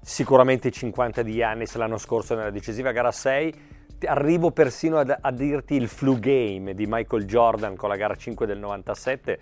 Sicuramente 0.00 0.68
i 0.68 0.72
50 0.72 1.22
di 1.22 1.32
Yannis 1.32 1.74
l'anno 1.74 1.98
scorso 1.98 2.34
nella 2.34 2.50
decisiva 2.50 2.92
gara 2.92 3.10
6. 3.10 3.74
Arrivo 4.06 4.50
persino 4.50 4.98
a 4.98 5.30
dirti 5.30 5.74
il 5.74 5.88
flu 5.88 6.18
game 6.18 6.74
di 6.74 6.84
Michael 6.86 7.24
Jordan 7.24 7.76
con 7.76 7.88
la 7.88 7.96
gara 7.96 8.14
5 8.14 8.46
del 8.46 8.58
97 8.58 9.38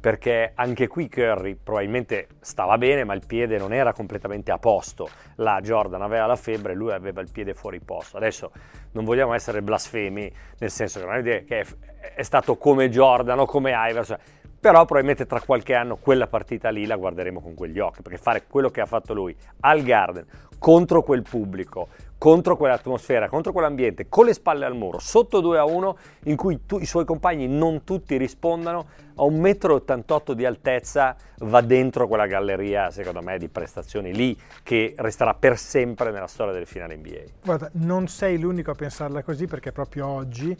perché 0.00 0.52
anche 0.54 0.86
qui 0.86 1.08
Curry 1.08 1.56
probabilmente 1.56 2.28
stava 2.40 2.78
bene 2.78 3.04
ma 3.04 3.14
il 3.14 3.26
piede 3.26 3.58
non 3.58 3.72
era 3.72 3.92
completamente 3.92 4.52
a 4.52 4.58
posto, 4.58 5.08
là 5.36 5.60
Jordan 5.60 6.02
aveva 6.02 6.26
la 6.26 6.36
febbre 6.36 6.72
e 6.72 6.76
lui 6.76 6.92
aveva 6.92 7.20
il 7.20 7.30
piede 7.32 7.54
fuori 7.54 7.80
posto. 7.80 8.16
Adesso 8.16 8.52
non 8.92 9.04
vogliamo 9.04 9.34
essere 9.34 9.62
blasfemi, 9.62 10.32
nel 10.58 10.70
senso 10.70 11.00
che 11.00 11.06
non 11.06 11.14
è 11.16 11.44
che 11.44 11.66
è 12.14 12.22
stato 12.22 12.56
come 12.56 12.88
Jordan 12.88 13.40
o 13.40 13.46
come 13.46 13.72
Iverson, 13.74 14.18
però 14.60 14.84
probabilmente 14.84 15.26
tra 15.26 15.40
qualche 15.40 15.74
anno 15.74 15.96
quella 15.96 16.26
partita 16.26 16.68
lì 16.70 16.86
la 16.86 16.96
guarderemo 16.96 17.40
con 17.40 17.54
quegli 17.54 17.78
occhi, 17.78 18.02
perché 18.02 18.18
fare 18.18 18.44
quello 18.48 18.70
che 18.70 18.80
ha 18.80 18.86
fatto 18.86 19.14
lui 19.14 19.34
al 19.60 19.82
Garden 19.82 20.26
contro 20.58 21.02
quel 21.02 21.22
pubblico, 21.22 21.88
contro 22.18 22.56
quell'atmosfera, 22.56 23.28
contro 23.28 23.52
quell'ambiente, 23.52 24.08
con 24.08 24.24
le 24.24 24.34
spalle 24.34 24.64
al 24.64 24.74
muro, 24.74 24.98
sotto 24.98 25.40
2 25.40 25.58
a 25.58 25.64
1, 25.64 25.96
in 26.24 26.36
cui 26.36 26.66
tu, 26.66 26.78
i 26.78 26.86
suoi 26.86 27.04
compagni 27.04 27.46
non 27.46 27.84
tutti 27.84 28.16
rispondano, 28.16 28.86
a 29.14 29.22
1,88 29.22 30.32
m 30.32 30.34
di 30.34 30.44
altezza 30.44 31.16
va 31.38 31.60
dentro 31.60 32.08
quella 32.08 32.26
galleria, 32.26 32.90
secondo 32.90 33.22
me, 33.22 33.38
di 33.38 33.48
prestazioni 33.48 34.12
lì, 34.12 34.36
che 34.64 34.94
resterà 34.96 35.34
per 35.34 35.56
sempre 35.56 36.10
nella 36.10 36.26
storia 36.26 36.52
del 36.52 36.66
finale 36.66 36.96
NBA. 36.96 37.22
Guarda, 37.44 37.70
non 37.74 38.08
sei 38.08 38.38
l'unico 38.38 38.72
a 38.72 38.74
pensarla 38.74 39.22
così, 39.22 39.46
perché 39.46 39.70
proprio 39.70 40.08
oggi 40.08 40.56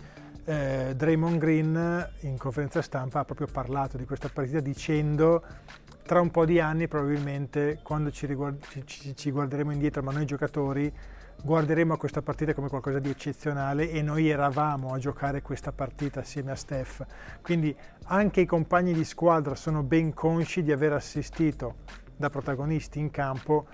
eh, 0.49 0.95
Draymond 0.97 1.37
Green 1.37 2.11
in 2.21 2.39
conferenza 2.39 2.81
stampa 2.81 3.21
ha 3.21 3.25
proprio 3.25 3.47
parlato 3.47 3.99
di 3.99 4.07
questa 4.07 4.31
partita 4.33 4.61
dicendo 4.61 5.45
tra 6.07 6.23
un 6.23 6.31
po' 6.31 6.47
di 6.47 6.59
anni 6.59 6.89
probabilmente 6.89 7.81
quando 7.83 8.11
ci, 8.11 8.25
riguard- 8.25 8.65
ci, 8.87 9.15
ci 9.15 9.31
guarderemo 9.31 9.73
indietro, 9.73 10.03
ma 10.03 10.11
noi 10.11 10.25
giocatori 10.25 10.91
guarderemo 11.43 11.93
a 11.93 11.99
questa 11.99 12.23
partita 12.23 12.55
come 12.55 12.71
qualcosa 12.71 12.99
di 12.99 13.11
eccezionale 13.11 13.91
e 13.91 14.01
noi 14.01 14.31
eravamo 14.31 14.95
a 14.95 14.99
giocare 14.99 15.43
questa 15.43 15.71
partita 15.71 16.21
assieme 16.21 16.53
a 16.53 16.55
Steph. 16.55 17.05
Quindi 17.43 17.77
anche 18.05 18.41
i 18.41 18.47
compagni 18.47 18.95
di 18.95 19.05
squadra 19.05 19.55
sono 19.55 19.83
ben 19.83 20.15
consci 20.15 20.63
di 20.63 20.73
aver 20.73 20.95
assistito 20.95 21.77
da 22.17 22.31
protagonisti 22.31 22.99
in 22.99 23.11
campo 23.11 23.67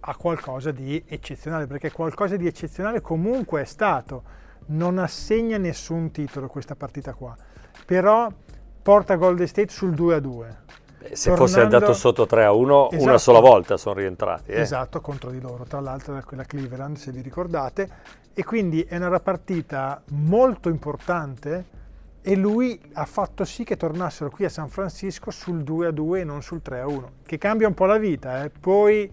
a 0.00 0.14
qualcosa 0.16 0.70
di 0.70 1.02
eccezionale, 1.06 1.66
perché 1.66 1.90
qualcosa 1.90 2.36
di 2.36 2.46
eccezionale 2.46 3.00
comunque 3.00 3.62
è 3.62 3.64
stato. 3.64 4.43
Non 4.66 4.98
assegna 4.98 5.58
nessun 5.58 6.10
titolo 6.10 6.48
questa 6.48 6.74
partita 6.74 7.12
qua, 7.14 7.36
però 7.84 8.28
porta 8.82 9.16
Golden 9.16 9.46
State 9.46 9.70
sul 9.70 9.94
2 9.94 10.14
a 10.14 10.20
2 10.20 10.56
se 11.12 11.28
Tornando, 11.28 11.36
fosse 11.36 11.60
andato 11.60 11.92
sotto 11.92 12.26
3 12.26 12.44
a 12.44 12.52
1, 12.52 12.90
esatto, 12.90 13.04
una 13.04 13.18
sola 13.18 13.40
volta 13.40 13.76
sono 13.76 13.96
rientrati. 13.96 14.52
Eh. 14.52 14.60
Esatto, 14.60 15.00
contro 15.00 15.30
di 15.30 15.40
loro, 15.40 15.64
tra 15.64 15.80
l'altro 15.80 16.14
da 16.14 16.22
quella 16.24 16.44
Cleveland, 16.44 16.96
se 16.96 17.12
vi 17.12 17.20
ricordate. 17.20 17.88
E 18.32 18.42
quindi 18.42 18.82
è 18.82 18.96
una 18.96 19.20
partita 19.20 20.02
molto 20.10 20.68
importante 20.68 21.82
e 22.22 22.34
lui 22.36 22.80
ha 22.94 23.04
fatto 23.04 23.44
sì 23.44 23.64
che 23.64 23.76
tornassero 23.76 24.30
qui 24.30 24.46
a 24.46 24.48
San 24.48 24.68
Francisco 24.68 25.30
sul 25.30 25.62
2 25.62 25.88
a 25.88 25.90
2 25.90 26.20
e 26.20 26.24
non 26.24 26.42
sul 26.42 26.62
3 26.62 26.80
a 26.80 26.86
1, 26.86 27.10
che 27.24 27.38
cambia 27.38 27.68
un 27.68 27.74
po' 27.74 27.84
la 27.84 27.98
vita. 27.98 28.42
Eh. 28.42 28.50
Poi 28.50 29.12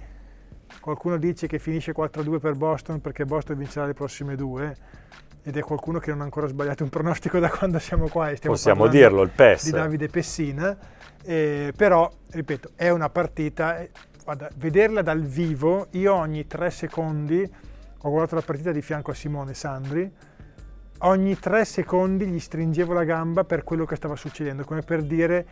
qualcuno 0.79 1.17
dice 1.17 1.47
che 1.47 1.59
finisce 1.59 1.91
4 1.91 2.21
a 2.21 2.23
2 2.23 2.39
per 2.39 2.55
Boston 2.55 3.01
perché 3.01 3.25
Boston 3.25 3.57
vincerà 3.57 3.85
le 3.85 3.93
prossime 3.93 4.35
due 4.35 4.75
ed 5.43 5.57
è 5.57 5.61
qualcuno 5.61 5.99
che 5.99 6.11
non 6.11 6.21
ha 6.21 6.23
ancora 6.23 6.47
sbagliato 6.47 6.83
un 6.83 6.89
pronostico 6.89 7.39
da 7.39 7.49
quando 7.49 7.79
siamo 7.79 8.07
qua 8.07 8.29
e 8.29 8.35
stiamo 8.35 8.55
Possiamo 8.55 8.87
dirlo, 8.87 9.21
il 9.23 9.29
PES. 9.29 9.65
di 9.65 9.71
Davide 9.71 10.07
Pessina 10.07 10.77
eh, 11.23 11.73
però, 11.75 12.09
ripeto, 12.31 12.71
è 12.75 12.89
una 12.89 13.09
partita, 13.09 13.79
eh, 13.79 13.91
guarda, 14.23 14.49
vederla 14.55 15.01
dal 15.01 15.21
vivo, 15.21 15.87
io 15.91 16.13
ogni 16.13 16.47
tre 16.47 16.71
secondi 16.71 17.49
ho 18.03 18.09
guardato 18.09 18.35
la 18.35 18.41
partita 18.41 18.71
di 18.71 18.81
fianco 18.81 19.11
a 19.11 19.13
Simone 19.13 19.53
Sandri, 19.53 20.11
ogni 20.99 21.37
tre 21.37 21.65
secondi 21.65 22.25
gli 22.25 22.39
stringevo 22.39 22.93
la 22.93 23.03
gamba 23.03 23.43
per 23.43 23.63
quello 23.63 23.85
che 23.85 23.95
stava 23.95 24.15
succedendo, 24.15 24.63
come 24.63 24.81
per 24.81 25.03
dire 25.03 25.45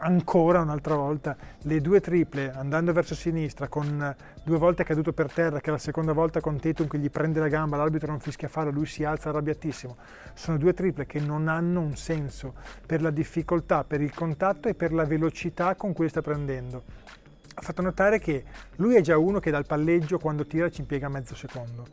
ancora 0.00 0.60
un'altra 0.60 0.94
volta 0.94 1.36
le 1.62 1.80
due 1.80 2.00
triple 2.00 2.50
andando 2.50 2.92
verso 2.92 3.14
sinistra 3.14 3.68
con 3.68 4.14
due 4.42 4.58
volte 4.58 4.84
caduto 4.84 5.12
per 5.12 5.32
terra 5.32 5.60
che 5.60 5.70
la 5.70 5.78
seconda 5.78 6.12
volta 6.12 6.40
con 6.40 6.58
Tatum 6.58 6.88
che 6.88 6.98
gli 6.98 7.10
prende 7.10 7.40
la 7.40 7.48
gamba 7.48 7.76
l'arbitro 7.76 8.08
non 8.08 8.20
fischia 8.20 8.48
fallo 8.48 8.70
lui 8.70 8.86
si 8.86 9.04
alza 9.04 9.28
arrabbiatissimo. 9.28 9.96
Sono 10.34 10.58
due 10.58 10.74
triple 10.74 11.06
che 11.06 11.20
non 11.20 11.48
hanno 11.48 11.80
un 11.80 11.96
senso 11.96 12.54
per 12.84 13.02
la 13.02 13.10
difficoltà 13.10 13.84
per 13.84 14.00
il 14.00 14.14
contatto 14.14 14.68
e 14.68 14.74
per 14.74 14.92
la 14.92 15.04
velocità 15.04 15.74
con 15.74 15.92
cui 15.92 16.08
sta 16.08 16.22
prendendo. 16.22 16.82
Ha 17.54 17.60
fatto 17.60 17.82
notare 17.82 18.18
che 18.18 18.44
lui 18.76 18.94
è 18.94 19.00
già 19.00 19.18
uno 19.18 19.40
che 19.40 19.50
dal 19.50 19.66
palleggio 19.66 20.18
quando 20.18 20.46
tira 20.46 20.70
ci 20.70 20.80
impiega 20.80 21.08
mezzo 21.08 21.34
secondo. 21.34 21.86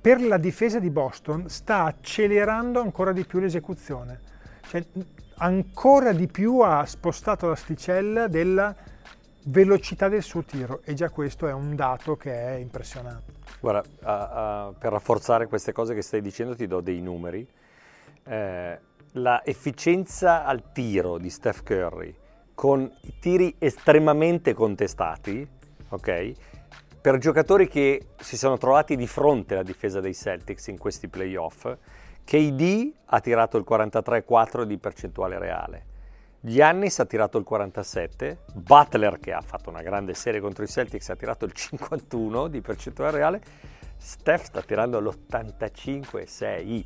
Per 0.00 0.20
la 0.20 0.36
difesa 0.36 0.78
di 0.78 0.90
Boston 0.90 1.48
sta 1.48 1.84
accelerando 1.84 2.80
ancora 2.80 3.12
di 3.12 3.24
più 3.24 3.38
l'esecuzione. 3.38 4.20
Cioè, 4.68 4.84
ancora 5.36 6.12
di 6.12 6.26
più 6.26 6.60
ha 6.60 6.84
spostato 6.86 7.48
l'asticella 7.48 8.28
della 8.28 8.74
velocità 9.46 10.08
del 10.08 10.22
suo 10.22 10.42
tiro 10.42 10.80
e 10.84 10.94
già 10.94 11.10
questo 11.10 11.46
è 11.46 11.52
un 11.52 11.74
dato 11.74 12.16
che 12.16 12.32
è 12.32 12.54
impressionante. 12.54 13.32
Guarda, 13.60 13.82
uh, 13.82 14.70
uh, 14.70 14.74
per 14.78 14.92
rafforzare 14.92 15.46
queste 15.46 15.72
cose 15.72 15.94
che 15.94 16.02
stai 16.02 16.20
dicendo 16.20 16.54
ti 16.54 16.66
do 16.66 16.80
dei 16.80 17.00
numeri. 17.00 17.46
Eh, 18.26 18.78
la 19.18 19.44
efficienza 19.44 20.44
al 20.44 20.72
tiro 20.72 21.18
di 21.18 21.30
Steph 21.30 21.62
Curry 21.62 22.14
con 22.54 22.90
i 23.02 23.14
tiri 23.18 23.54
estremamente 23.58 24.54
contestati, 24.54 25.46
ok? 25.90 26.32
Per 27.00 27.18
giocatori 27.18 27.68
che 27.68 28.06
si 28.18 28.36
sono 28.36 28.56
trovati 28.56 28.96
di 28.96 29.06
fronte 29.06 29.54
alla 29.54 29.62
difesa 29.62 30.00
dei 30.00 30.14
Celtics 30.14 30.68
in 30.68 30.78
questi 30.78 31.08
playoff, 31.08 31.70
KD 32.24 32.92
ha 33.06 33.20
tirato 33.20 33.56
il 33.58 33.64
43,4 33.68 34.62
di 34.62 34.78
percentuale 34.78 35.38
reale. 35.38 35.84
Giannis 36.40 36.98
ha 36.98 37.06
tirato 37.06 37.38
il 37.38 37.44
47, 37.44 38.38
Butler 38.54 39.18
che 39.18 39.32
ha 39.32 39.40
fatto 39.40 39.70
una 39.70 39.82
grande 39.82 40.14
serie 40.14 40.40
contro 40.40 40.64
i 40.64 40.68
Celtics 40.68 41.08
ha 41.08 41.16
tirato 41.16 41.44
il 41.44 41.52
51 41.52 42.48
di 42.48 42.60
percentuale 42.60 43.16
reale, 43.16 43.40
Steph 43.96 44.44
sta 44.44 44.60
tirando 44.60 45.00
l'85,6 45.00 46.84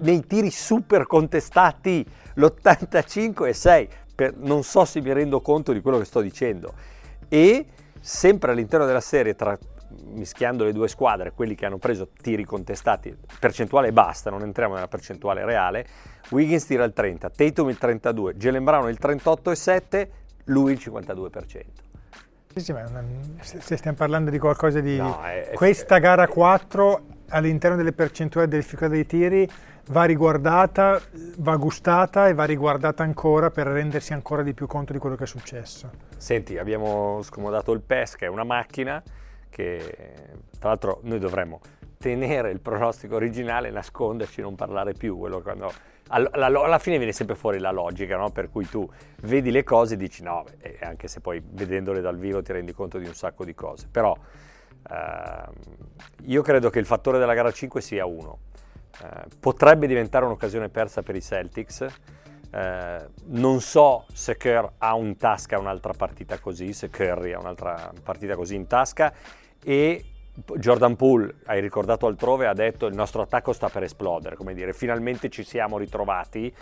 nei 0.00 0.26
tiri 0.26 0.50
super 0.50 1.06
contestati, 1.06 2.04
l'85,6 2.34 3.88
per- 4.14 4.36
non 4.36 4.64
so 4.64 4.84
se 4.84 5.00
mi 5.00 5.12
rendo 5.12 5.40
conto 5.40 5.72
di 5.72 5.80
quello 5.80 5.98
che 5.98 6.04
sto 6.04 6.20
dicendo. 6.20 6.74
E 7.28 7.66
sempre 8.00 8.50
all'interno 8.50 8.86
della 8.86 9.00
serie, 9.00 9.36
tra, 9.36 9.56
mischiando 10.12 10.64
le 10.64 10.72
due 10.72 10.88
squadre, 10.88 11.32
quelli 11.32 11.54
che 11.54 11.66
hanno 11.66 11.78
preso 11.78 12.08
tiri 12.20 12.44
contestati, 12.44 13.16
percentuale 13.38 13.92
basta, 13.92 14.30
non 14.30 14.42
entriamo 14.42 14.74
nella 14.74 14.88
percentuale 14.88 15.44
reale, 15.44 15.86
Wiggins 16.30 16.66
tira 16.66 16.84
il 16.84 16.92
30, 16.92 17.30
Tatum 17.30 17.68
il 17.70 17.78
32, 17.78 18.36
Jalen 18.36 18.64
Brown 18.64 18.88
il 18.88 18.98
38,7, 19.00 20.08
lui 20.44 20.72
il 20.72 20.78
52%. 20.82 21.64
Sì, 22.54 22.60
sì, 22.60 22.72
ma 22.72 22.84
se 23.40 23.76
stiamo 23.76 23.96
parlando 23.96 24.30
di 24.30 24.38
qualcosa 24.38 24.80
di... 24.80 24.96
No, 24.96 25.22
è- 25.22 25.50
è- 25.50 25.54
Questa 25.54 25.98
gara 25.98 26.26
4 26.26 27.00
all'interno 27.30 27.76
delle 27.76 27.92
percentuali 27.92 28.48
delle 28.48 28.62
difficoltà 28.62 28.94
dei 28.94 29.06
tiri 29.06 29.48
va 29.90 30.04
riguardata, 30.04 31.00
va 31.38 31.56
gustata 31.56 32.28
e 32.28 32.34
va 32.34 32.44
riguardata 32.44 33.02
ancora 33.02 33.50
per 33.50 33.66
rendersi 33.68 34.12
ancora 34.12 34.42
di 34.42 34.54
più 34.54 34.66
conto 34.66 34.92
di 34.92 34.98
quello 34.98 35.14
che 35.16 35.24
è 35.24 35.26
successo. 35.26 35.90
Senti, 36.16 36.58
abbiamo 36.58 37.20
scomodato 37.22 37.72
il 37.72 37.80
PES, 37.80 38.16
che 38.16 38.26
è 38.26 38.28
una 38.28 38.44
macchina 38.44 39.02
che, 39.48 39.94
tra 40.58 40.68
l'altro, 40.70 41.00
noi 41.02 41.18
dovremmo 41.18 41.60
tenere 41.98 42.50
il 42.50 42.60
pronostico 42.60 43.16
originale, 43.16 43.70
nasconderci, 43.70 44.40
non 44.40 44.54
parlare 44.54 44.92
più. 44.92 45.18
Quando, 45.42 45.72
all- 46.08 46.28
alla, 46.32 46.46
alla 46.46 46.78
fine 46.78 46.96
viene 46.96 47.12
sempre 47.12 47.34
fuori 47.34 47.58
la 47.58 47.70
logica, 47.70 48.16
no? 48.16 48.30
per 48.30 48.48
cui 48.50 48.66
tu 48.68 48.88
vedi 49.22 49.50
le 49.50 49.64
cose 49.64 49.94
e 49.94 49.96
dici 49.96 50.22
no, 50.22 50.44
e 50.60 50.78
anche 50.80 51.08
se 51.08 51.20
poi 51.20 51.42
vedendole 51.44 52.00
dal 52.00 52.16
vivo 52.16 52.42
ti 52.42 52.52
rendi 52.52 52.72
conto 52.72 52.98
di 52.98 53.06
un 53.06 53.14
sacco 53.14 53.44
di 53.44 53.54
cose. 53.54 53.88
Però 53.90 54.16
ehm, 54.90 55.52
io 56.24 56.42
credo 56.42 56.70
che 56.70 56.78
il 56.78 56.86
fattore 56.86 57.18
della 57.18 57.34
gara 57.34 57.50
5 57.50 57.80
sia 57.80 58.06
uno. 58.06 58.38
Eh, 59.02 59.26
potrebbe 59.38 59.86
diventare 59.86 60.24
un'occasione 60.24 60.68
persa 60.68 61.02
per 61.02 61.16
i 61.16 61.20
Celtics. 61.20 61.86
Eh, 62.50 63.06
non 63.26 63.60
so 63.60 64.06
se 64.12 64.36
Kerr 64.36 64.64
ha 64.78 64.96
in 64.96 65.16
tasca 65.16 65.58
un'altra 65.58 65.92
partita 65.92 66.38
così, 66.38 66.72
se 66.72 66.88
Curry 66.88 67.32
ha 67.32 67.38
un'altra 67.38 67.92
partita 68.02 68.34
così 68.36 68.54
in 68.54 68.66
tasca 68.66 69.12
e 69.62 70.04
Jordan 70.56 70.96
Poole, 70.96 71.36
hai 71.46 71.60
ricordato 71.60 72.06
altrove, 72.06 72.46
ha 72.46 72.54
detto 72.54 72.86
il 72.86 72.94
nostro 72.94 73.22
attacco 73.22 73.52
sta 73.52 73.68
per 73.68 73.82
esplodere, 73.82 74.36
come 74.36 74.54
dire, 74.54 74.72
finalmente 74.72 75.28
ci 75.28 75.42
siamo 75.42 75.78
ritrovati. 75.78 76.54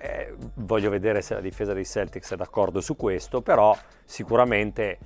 Eh, 0.00 0.34
voglio 0.54 0.90
vedere 0.90 1.22
se 1.22 1.34
la 1.34 1.40
difesa 1.40 1.72
dei 1.72 1.84
Celtics 1.84 2.32
è 2.32 2.36
d'accordo 2.36 2.80
su 2.80 2.94
questo, 2.94 3.40
però 3.40 3.76
sicuramente 4.04 4.98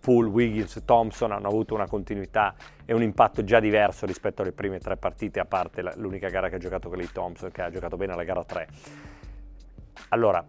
Poole, 0.00 0.28
Wiggins, 0.28 0.82
Thompson 0.84 1.32
hanno 1.32 1.48
avuto 1.48 1.72
una 1.74 1.86
continuità 1.86 2.54
e 2.84 2.92
un 2.92 3.02
impatto 3.02 3.42
già 3.42 3.58
diverso 3.58 4.04
rispetto 4.04 4.42
alle 4.42 4.52
prime 4.52 4.78
tre 4.78 4.98
partite, 4.98 5.40
a 5.40 5.46
parte 5.46 5.80
l'unica 5.96 6.28
gara 6.28 6.50
che 6.50 6.56
ha 6.56 6.58
giocato 6.58 6.90
Clay 6.90 7.08
Thompson, 7.10 7.50
che 7.50 7.62
ha 7.62 7.70
giocato 7.70 7.96
bene 7.96 8.12
alla 8.12 8.24
gara 8.24 8.44
3. 8.44 8.68
Allora, 10.10 10.46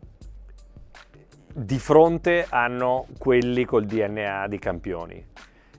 di 1.54 1.80
fronte 1.80 2.46
hanno 2.50 3.08
quelli 3.18 3.66
col 3.66 3.86
DNA 3.86 4.48
di 4.48 4.60
campioni. 4.60 5.26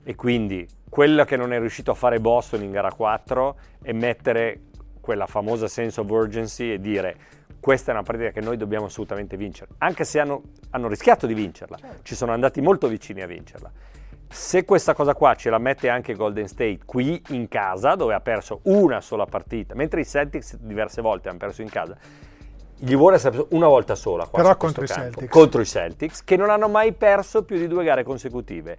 E 0.03 0.15
quindi 0.15 0.67
quello 0.89 1.23
che 1.25 1.35
non 1.35 1.53
è 1.53 1.59
riuscito 1.59 1.91
a 1.91 1.93
fare 1.93 2.19
Boston 2.19 2.63
in 2.63 2.71
gara 2.71 2.91
4 2.91 3.57
è 3.83 3.91
mettere 3.91 4.61
quella 5.01 5.27
famosa 5.27 5.67
sense 5.67 5.99
of 5.99 6.09
urgency 6.09 6.71
e 6.71 6.79
dire 6.79 7.15
questa 7.59 7.91
è 7.91 7.93
una 7.93 8.03
partita 8.03 8.29
che 8.29 8.41
noi 8.41 8.55
dobbiamo 8.55 8.85
assolutamente 8.85 9.35
vincere, 9.35 9.71
anche 9.79 10.05
se 10.05 10.19
hanno, 10.19 10.41
hanno 10.69 10.87
rischiato 10.87 11.27
di 11.27 11.33
vincerla, 11.33 11.77
ci 12.03 12.15
sono 12.15 12.31
andati 12.31 12.61
molto 12.61 12.87
vicini 12.87 13.21
a 13.21 13.27
vincerla. 13.27 13.71
Se 14.29 14.65
questa 14.65 14.93
cosa 14.93 15.13
qua 15.13 15.35
ce 15.35 15.49
la 15.49 15.57
mette 15.57 15.89
anche 15.89 16.13
Golden 16.13 16.47
State 16.47 16.79
qui 16.85 17.21
in 17.29 17.47
casa, 17.47 17.95
dove 17.95 18.13
ha 18.13 18.19
perso 18.19 18.61
una 18.63 19.01
sola 19.01 19.25
partita, 19.25 19.75
mentre 19.75 20.01
i 20.01 20.05
Celtics 20.05 20.57
diverse 20.57 21.01
volte 21.01 21.29
hanno 21.29 21.37
perso 21.37 21.61
in 21.61 21.69
casa, 21.69 21.97
gli 22.79 22.95
vuole 22.95 23.19
una 23.49 23.67
volta 23.67 23.95
sola 23.95 24.27
Però 24.27 24.55
contro 24.55 24.83
i 24.83 24.87
Celtics. 24.87 25.31
contro 25.31 25.61
i 25.61 25.65
Celtics, 25.65 26.23
che 26.23 26.35
non 26.35 26.49
hanno 26.49 26.67
mai 26.67 26.93
perso 26.93 27.43
più 27.43 27.57
di 27.57 27.67
due 27.67 27.83
gare 27.83 28.03
consecutive. 28.03 28.77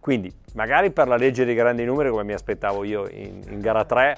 Quindi, 0.00 0.32
magari 0.54 0.90
per 0.90 1.08
la 1.08 1.16
legge 1.16 1.44
dei 1.44 1.54
grandi 1.54 1.84
numeri, 1.84 2.10
come 2.10 2.24
mi 2.24 2.32
aspettavo 2.32 2.84
io 2.84 3.08
in, 3.08 3.42
in 3.48 3.60
gara 3.60 3.84
3, 3.84 4.16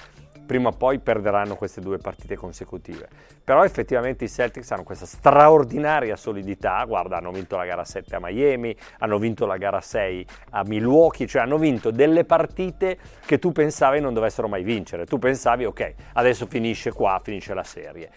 prima 0.50 0.70
o 0.70 0.72
poi 0.72 0.98
perderanno 0.98 1.54
queste 1.54 1.80
due 1.80 1.98
partite 1.98 2.34
consecutive. 2.34 3.08
Però 3.44 3.64
effettivamente 3.64 4.24
i 4.24 4.28
Celtics 4.28 4.68
hanno 4.72 4.82
questa 4.82 5.06
straordinaria 5.06 6.16
solidità, 6.16 6.84
guarda, 6.84 7.18
hanno 7.18 7.30
vinto 7.30 7.56
la 7.56 7.64
gara 7.64 7.84
7 7.84 8.16
a 8.16 8.18
Miami, 8.20 8.76
hanno 8.98 9.18
vinto 9.18 9.46
la 9.46 9.56
gara 9.56 9.80
6 9.80 10.26
a 10.50 10.64
Milwaukee, 10.64 11.28
cioè 11.28 11.42
hanno 11.42 11.56
vinto 11.56 11.92
delle 11.92 12.24
partite 12.24 12.98
che 13.24 13.38
tu 13.38 13.52
pensavi 13.52 14.00
non 14.00 14.12
dovessero 14.12 14.48
mai 14.48 14.64
vincere. 14.64 15.06
Tu 15.06 15.20
pensavi, 15.20 15.66
ok, 15.66 15.94
adesso 16.14 16.46
finisce 16.46 16.92
qua, 16.92 17.20
finisce 17.22 17.54
la 17.54 17.64
serie. 17.64 18.10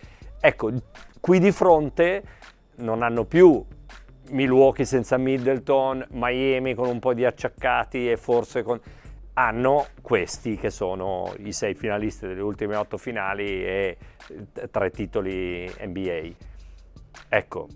Ecco, 0.46 0.72
qui 1.22 1.40
di 1.40 1.54
fronte 1.54 2.22
non 2.80 3.02
hanno 3.02 3.24
più 3.24 3.66
Milwaukee 4.32 4.84
senza 4.84 5.16
Middleton, 5.16 6.06
Miami 6.10 6.74
con 6.74 6.90
un 6.90 7.00
po' 7.00 7.14
di 7.14 7.24
acciaccati 7.24 8.12
e 8.12 8.18
forse 8.18 8.62
con... 8.62 8.78
hanno 9.36 9.86
questi 10.02 10.58
che 10.58 10.70
sono 10.70 11.34
i 11.38 11.54
sei 11.54 11.76
finalisti 11.76 12.28
delle 12.28 12.42
ultime 12.42 12.76
otto 12.76 12.98
finali 12.98 13.46
e 13.46 13.98
eh, 14.56 14.70
tre 14.70 14.90
titoli 14.92 15.66
NBA. 15.80 16.32
Ecco, 17.30 17.68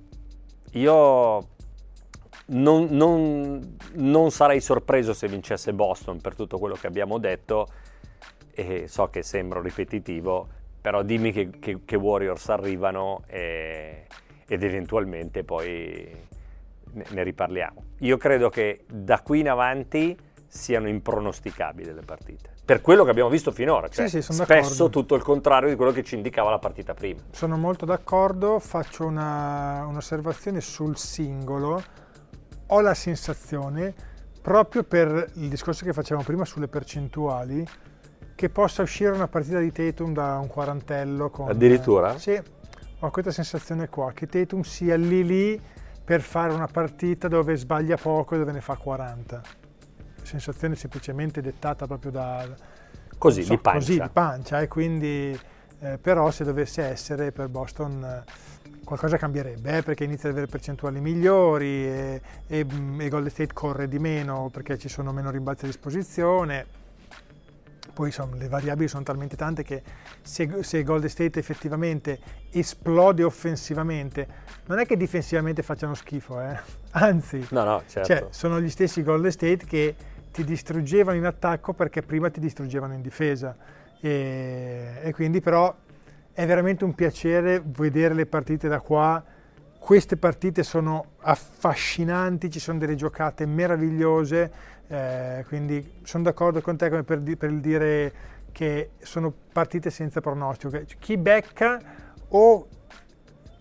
io 0.72 1.48
non, 2.48 2.88
non- 2.90 3.78
non 3.94 4.30
sarei 4.30 4.60
sorpreso 4.60 5.14
se 5.14 5.30
vincesse 5.30 5.72
Boston 5.72 6.20
per 6.20 6.36
tutto 6.36 6.58
quello 6.60 6.76
che 6.76 6.88
abbiamo 6.88 7.18
detto 7.18 7.68
e 8.52 8.90
so 8.90 9.08
che 9.08 9.24
sembro 9.24 9.62
ripetitivo, 9.62 10.57
però 10.88 11.02
dimmi 11.04 11.34
che, 11.34 11.50
che- 11.60 11.82
che 11.84 11.96
Warriors 11.98 12.48
arrivano 12.48 13.24
e- 13.28 14.06
ed 14.48 14.64
eventualmente 14.64 15.44
poi 15.44 16.10
ne, 16.94 17.06
ne 17.10 17.24
riparliamo. 17.24 17.84
Io 18.00 18.16
credo 18.16 18.48
che 18.50 18.86
da 18.90 19.20
qui 19.20 19.42
in 19.42 19.50
avanti 19.50 20.18
siano 20.48 20.88
impronosticabili 20.88 21.94
le 21.94 22.04
partite. 22.04 22.52
Per 22.64 22.80
quello 22.80 23.04
che 23.04 23.10
abbiamo 23.10 23.28
visto 23.30 23.52
finora, 23.52 23.90
cioè 23.90 24.08
Sì, 24.08 24.22
sì, 24.22 24.32
spesso 24.34 24.46
d'accordo. 24.46 24.90
tutto 24.90 25.16
il 25.16 25.24
contrario 25.24 25.68
di 25.68 25.76
quello 25.76 25.92
che 25.92 26.04
ci 26.04 26.16
indicava 26.16 26.52
la 26.52 26.60
partita 26.60 26.94
prima. 26.94 27.20
Sono 27.32 27.58
molto 27.58 27.86
d'accordo, 27.86 28.58
faccio 28.60 29.06
una- 29.06 29.86
un'osservazione 29.90 30.62
sul 30.62 30.96
singolo. 30.98 31.84
Ho 32.68 32.80
la 32.80 32.94
sensazione, 32.94 33.94
proprio 34.42 34.84
per 34.86 35.32
il 35.36 35.50
discorso 35.50 35.84
che 35.84 35.92
facevamo 35.92 36.24
prima 36.26 36.46
sulle 36.46 36.70
percentuali, 36.70 37.66
che 38.38 38.50
possa 38.50 38.84
uscire 38.84 39.10
una 39.10 39.28
partita 39.28 39.58
di 39.58 39.72
Tatum 39.72 40.14
da 40.14 40.38
un 40.38 40.46
quarantello. 40.46 41.32
Con, 41.32 41.50
Addirittura? 41.50 42.20
Sì, 42.20 42.40
ho 43.00 43.10
questa 43.10 43.32
sensazione 43.32 43.90
qua, 43.90 44.12
che 44.12 44.28
Tatum 44.28 44.62
sia 44.62 44.96
lì 44.96 45.26
lì 45.26 45.60
per 46.06 46.22
fare 46.22 46.54
una 46.54 46.68
partita 46.68 47.28
dove 47.28 47.56
sbaglia 47.56 47.98
poco 47.98 48.36
e 48.36 48.38
dove 48.38 48.52
ne 48.52 48.62
fa 48.62 48.76
40. 48.76 49.42
Sensazione 50.22 50.76
semplicemente 50.76 51.42
dettata 51.42 51.88
proprio 51.88 52.12
da, 52.12 52.48
Così, 53.18 53.42
so, 53.42 53.56
di 53.56 53.58
pancia. 53.58 53.80
Così, 53.80 54.00
di 54.00 54.10
pancia, 54.14 54.62
e 54.62 54.68
quindi, 54.68 55.40
eh, 55.80 55.98
però 55.98 56.30
se 56.30 56.44
dovesse 56.44 56.84
essere 56.84 57.32
per 57.32 57.48
Boston 57.48 58.04
eh, 58.04 58.24
qualcosa 58.84 59.18
cambierebbe, 59.18 59.78
eh, 59.78 59.82
perché 59.82 60.04
inizia 60.04 60.30
ad 60.30 60.36
avere 60.36 60.52
percentuali 60.52 61.00
migliori 61.00 61.88
e, 61.88 62.22
e, 62.46 62.64
mm, 62.64 63.02
e 63.02 63.10
Golden 63.10 63.32
State 63.32 63.54
corre 63.54 63.88
di 63.88 63.98
meno 63.98 64.52
perché 64.54 64.78
ci 64.78 64.90
sono 64.90 65.12
meno 65.12 65.32
rimbalzi 65.32 65.66
a 65.66 65.70
disposizione. 65.70 66.86
Poi 67.98 68.10
insomma, 68.10 68.36
le 68.36 68.48
variabili 68.48 68.88
sono 68.88 69.02
talmente 69.02 69.36
tante 69.36 69.64
che 69.64 69.82
se, 70.22 70.62
se 70.62 70.84
Golden 70.84 71.10
State 71.10 71.40
effettivamente 71.40 72.20
esplode 72.52 73.24
offensivamente, 73.24 74.28
non 74.68 74.78
è 74.78 74.86
che 74.86 74.96
difensivamente 74.96 75.64
facciano 75.64 75.96
schifo, 75.96 76.40
eh. 76.40 76.60
anzi, 76.94 77.44
No, 77.50 77.64
no, 77.64 77.82
certo. 77.88 78.08
cioè, 78.08 78.28
sono 78.30 78.62
gli 78.62 78.70
stessi 78.70 79.02
Golden 79.02 79.32
State 79.32 79.66
che 79.66 79.96
ti 80.32 80.44
distruggevano 80.44 81.18
in 81.18 81.26
attacco 81.26 81.74
perché 81.74 82.04
prima 82.04 82.30
ti 82.30 82.40
distruggevano 82.40 82.94
in 82.94 83.02
difesa. 83.02 83.56
E, 84.00 85.00
e 85.02 85.12
quindi 85.12 85.42
però 85.42 85.76
è 86.34 86.46
veramente 86.46 86.84
un 86.84 86.94
piacere 86.94 87.64
vedere 87.66 88.14
le 88.14 88.28
partite 88.28 88.68
da 88.68 88.80
qua. 88.80 89.24
Queste 89.80 90.18
partite 90.18 90.62
sono 90.62 91.14
affascinanti, 91.22 92.52
ci 92.52 92.60
sono 92.60 92.78
delle 92.78 92.94
giocate 92.94 93.48
meravigliose, 93.48 94.52
eh, 94.88 95.44
quindi 95.48 96.00
sono 96.04 96.24
d'accordo 96.24 96.62
con 96.62 96.78
te 96.78 96.90
come 96.90 97.04
per, 97.04 97.20
di- 97.20 97.36
per 97.36 97.50
il 97.50 97.60
dire 97.60 98.14
che 98.52 98.92
sono 99.00 99.34
partite 99.52 99.90
senza 99.90 100.22
pronostico. 100.22 100.80
Chi 101.00 101.18
becca 101.18 101.80
o 102.30 102.68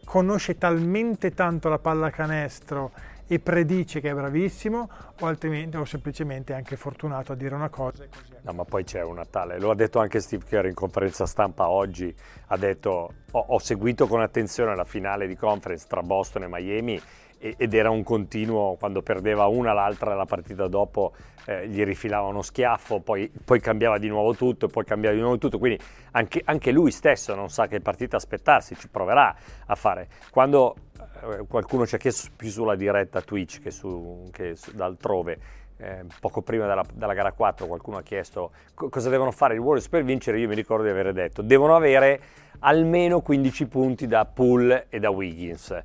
conosce 0.04 0.56
talmente 0.56 1.32
tanto 1.32 1.68
la 1.68 1.78
pallacanestro 1.78 2.92
e 3.28 3.40
predice 3.40 4.00
che 4.00 4.10
è 4.10 4.14
bravissimo 4.14 4.88
o 5.18 5.26
altrimenti 5.26 5.76
o 5.76 5.84
semplicemente 5.84 6.52
è 6.52 6.56
anche 6.56 6.76
fortunato 6.76 7.32
a 7.32 7.34
dire 7.34 7.54
una 7.54 7.68
cosa. 7.68 8.04
No, 8.42 8.52
ma 8.52 8.64
poi 8.64 8.84
c'è 8.84 9.02
una 9.02 9.24
tale, 9.24 9.58
lo 9.58 9.70
ha 9.70 9.74
detto 9.74 9.98
anche 9.98 10.20
Steve 10.20 10.44
Kerr 10.44 10.66
in 10.66 10.74
conferenza 10.74 11.26
stampa 11.26 11.68
oggi, 11.68 12.14
ha 12.46 12.56
detto 12.56 13.12
ho, 13.32 13.44
ho 13.48 13.58
seguito 13.58 14.06
con 14.06 14.20
attenzione 14.20 14.76
la 14.76 14.84
finale 14.84 15.26
di 15.26 15.34
conference 15.34 15.86
tra 15.88 16.02
Boston 16.02 16.44
e 16.44 16.48
Miami 16.48 17.00
ed 17.38 17.74
era 17.74 17.90
un 17.90 18.02
continuo, 18.02 18.76
quando 18.76 19.02
perdeva 19.02 19.46
una 19.46 19.72
l'altra 19.72 20.14
la 20.14 20.24
partita 20.24 20.68
dopo 20.68 21.12
eh, 21.46 21.68
gli 21.68 21.82
rifilava 21.84 22.26
uno 22.26 22.42
schiaffo, 22.42 23.00
poi, 23.00 23.30
poi, 23.44 23.60
cambiava 23.60 23.98
di 23.98 24.08
nuovo 24.08 24.34
tutto, 24.34 24.68
poi 24.68 24.84
cambiava 24.84 25.14
di 25.14 25.20
nuovo 25.20 25.38
tutto, 25.38 25.58
quindi 25.58 25.78
anche, 26.12 26.42
anche 26.44 26.72
lui 26.72 26.90
stesso 26.90 27.34
non 27.34 27.50
sa 27.50 27.66
che 27.66 27.80
partita 27.80 28.16
aspettarsi, 28.16 28.74
ci 28.76 28.88
proverà 28.88 29.34
a 29.66 29.74
fare. 29.74 30.08
Quando 30.30 30.76
eh, 30.98 31.44
qualcuno 31.46 31.86
ci 31.86 31.94
ha 31.94 31.98
chiesto 31.98 32.30
più 32.34 32.48
sulla 32.48 32.74
diretta 32.74 33.20
Twitch 33.20 33.60
che, 33.60 33.70
su, 33.70 34.28
che 34.32 34.56
su, 34.56 34.72
altrove, 34.78 35.38
eh, 35.78 36.04
poco 36.20 36.42
prima 36.42 36.66
della, 36.66 36.84
della, 36.94 37.12
gara 37.12 37.32
4 37.32 37.66
qualcuno 37.66 37.98
ha 37.98 38.02
chiesto 38.02 38.50
co- 38.72 38.88
cosa 38.88 39.10
devono 39.10 39.30
fare 39.30 39.56
i 39.56 39.58
Warriors 39.58 39.88
per 39.88 40.04
vincere, 40.04 40.38
io 40.38 40.48
mi 40.48 40.54
ricordo 40.54 40.84
di 40.84 40.88
aver 40.88 41.12
detto 41.12 41.42
devono 41.42 41.76
avere 41.76 42.18
almeno 42.60 43.20
15 43.20 43.66
punti 43.66 44.06
da 44.06 44.24
Poole 44.24 44.86
e 44.88 44.98
da 44.98 45.10
Wiggins 45.10 45.82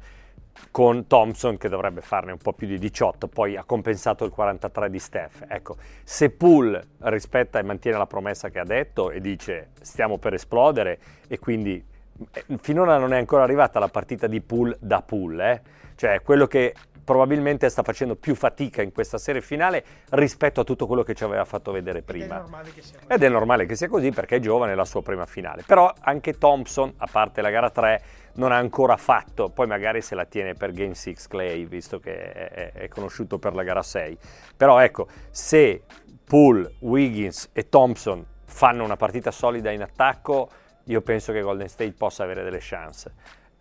con 0.70 1.08
Thompson 1.08 1.58
che 1.58 1.70
dovrebbe 1.70 2.02
farne 2.02 2.32
un 2.32 2.38
po' 2.38 2.54
più 2.54 2.68
di 2.68 2.78
18, 2.78 3.28
poi 3.28 3.58
ha 3.58 3.64
compensato 3.64 4.24
il 4.26 4.32
43 4.32 4.90
di 4.90 5.00
Steph. 5.00 5.46
Ecco, 5.48 5.78
se 6.04 6.30
Poole 6.30 6.88
rispetta 7.00 7.60
e 7.60 7.64
mantiene 7.64 7.98
la 7.98 8.08
promessa 8.08 8.50
che 8.50 8.60
ha 8.60 8.66
detto 8.66 9.12
e 9.12 9.20
dice 9.20 9.70
stiamo 9.82 10.18
per 10.18 10.34
esplodere 10.34 11.00
e 11.28 11.40
quindi 11.40 11.84
eh, 12.32 12.46
finora 12.62 12.98
non 12.98 13.14
è 13.14 13.18
ancora 13.18 13.44
arrivata 13.44 13.80
la 13.80 13.90
partita 13.90 14.28
di 14.28 14.42
Poole 14.42 14.78
da 14.80 15.02
Poole, 15.02 15.52
eh? 15.52 15.62
cioè 15.96 16.22
quello 16.22 16.48
che 16.48 16.74
probabilmente 17.12 17.68
sta 17.68 17.84
facendo 17.84 18.16
più 18.16 18.36
fatica 18.36 18.82
in 18.82 18.94
questa 18.94 19.18
serie 19.18 19.42
finale 19.42 19.84
rispetto 20.12 20.62
a 20.62 20.64
tutto 20.64 20.88
quello 20.88 21.04
che 21.04 21.14
ci 21.14 21.26
aveva 21.26 21.44
fatto 21.44 21.74
vedere 21.74 22.04
prima. 22.04 22.42
Ed 22.42 23.06
è, 23.08 23.14
Ed 23.16 23.24
è 23.24 23.28
normale 23.28 23.66
che 23.66 23.76
sia 23.76 23.90
così 23.90 24.12
perché 24.12 24.38
è 24.38 24.40
giovane, 24.40 24.72
è 24.72 24.76
la 24.76 24.86
sua 24.86 25.02
prima 25.02 25.26
finale. 25.26 25.64
Però 25.68 25.94
anche 26.00 26.38
Thompson, 26.38 26.94
a 26.96 27.10
parte 27.12 27.42
la 27.42 27.50
gara 27.50 27.70
3, 27.70 28.02
non 28.36 28.54
ha 28.54 28.56
ancora 28.56 28.96
fatto, 28.96 29.50
poi 29.50 29.68
magari 29.68 30.02
se 30.02 30.16
la 30.16 30.24
tiene 30.24 30.54
per 30.54 30.72
Game 30.72 30.94
6 30.94 31.16
Clay, 31.28 31.66
visto 31.66 32.00
che 32.00 32.32
è, 32.32 32.72
è 32.72 32.88
conosciuto 32.88 33.38
per 33.40 33.56
la 33.56 33.64
gara 33.64 33.84
6. 33.84 34.18
Però 34.56 34.80
ecco, 34.80 35.08
se 35.32 35.84
Poole, 36.24 36.76
Wiggins 36.80 37.50
e 37.52 37.68
Thompson 37.68 38.26
fanno 38.46 38.86
una 38.86 38.96
partita 38.96 39.32
solida 39.32 39.70
in 39.72 39.82
attacco, 39.82 40.50
io 40.86 41.02
penso 41.02 41.34
che 41.34 41.42
Golden 41.42 41.68
State 41.68 41.92
possa 41.92 42.24
avere 42.24 42.42
delle 42.42 42.60
chance. 42.62 43.12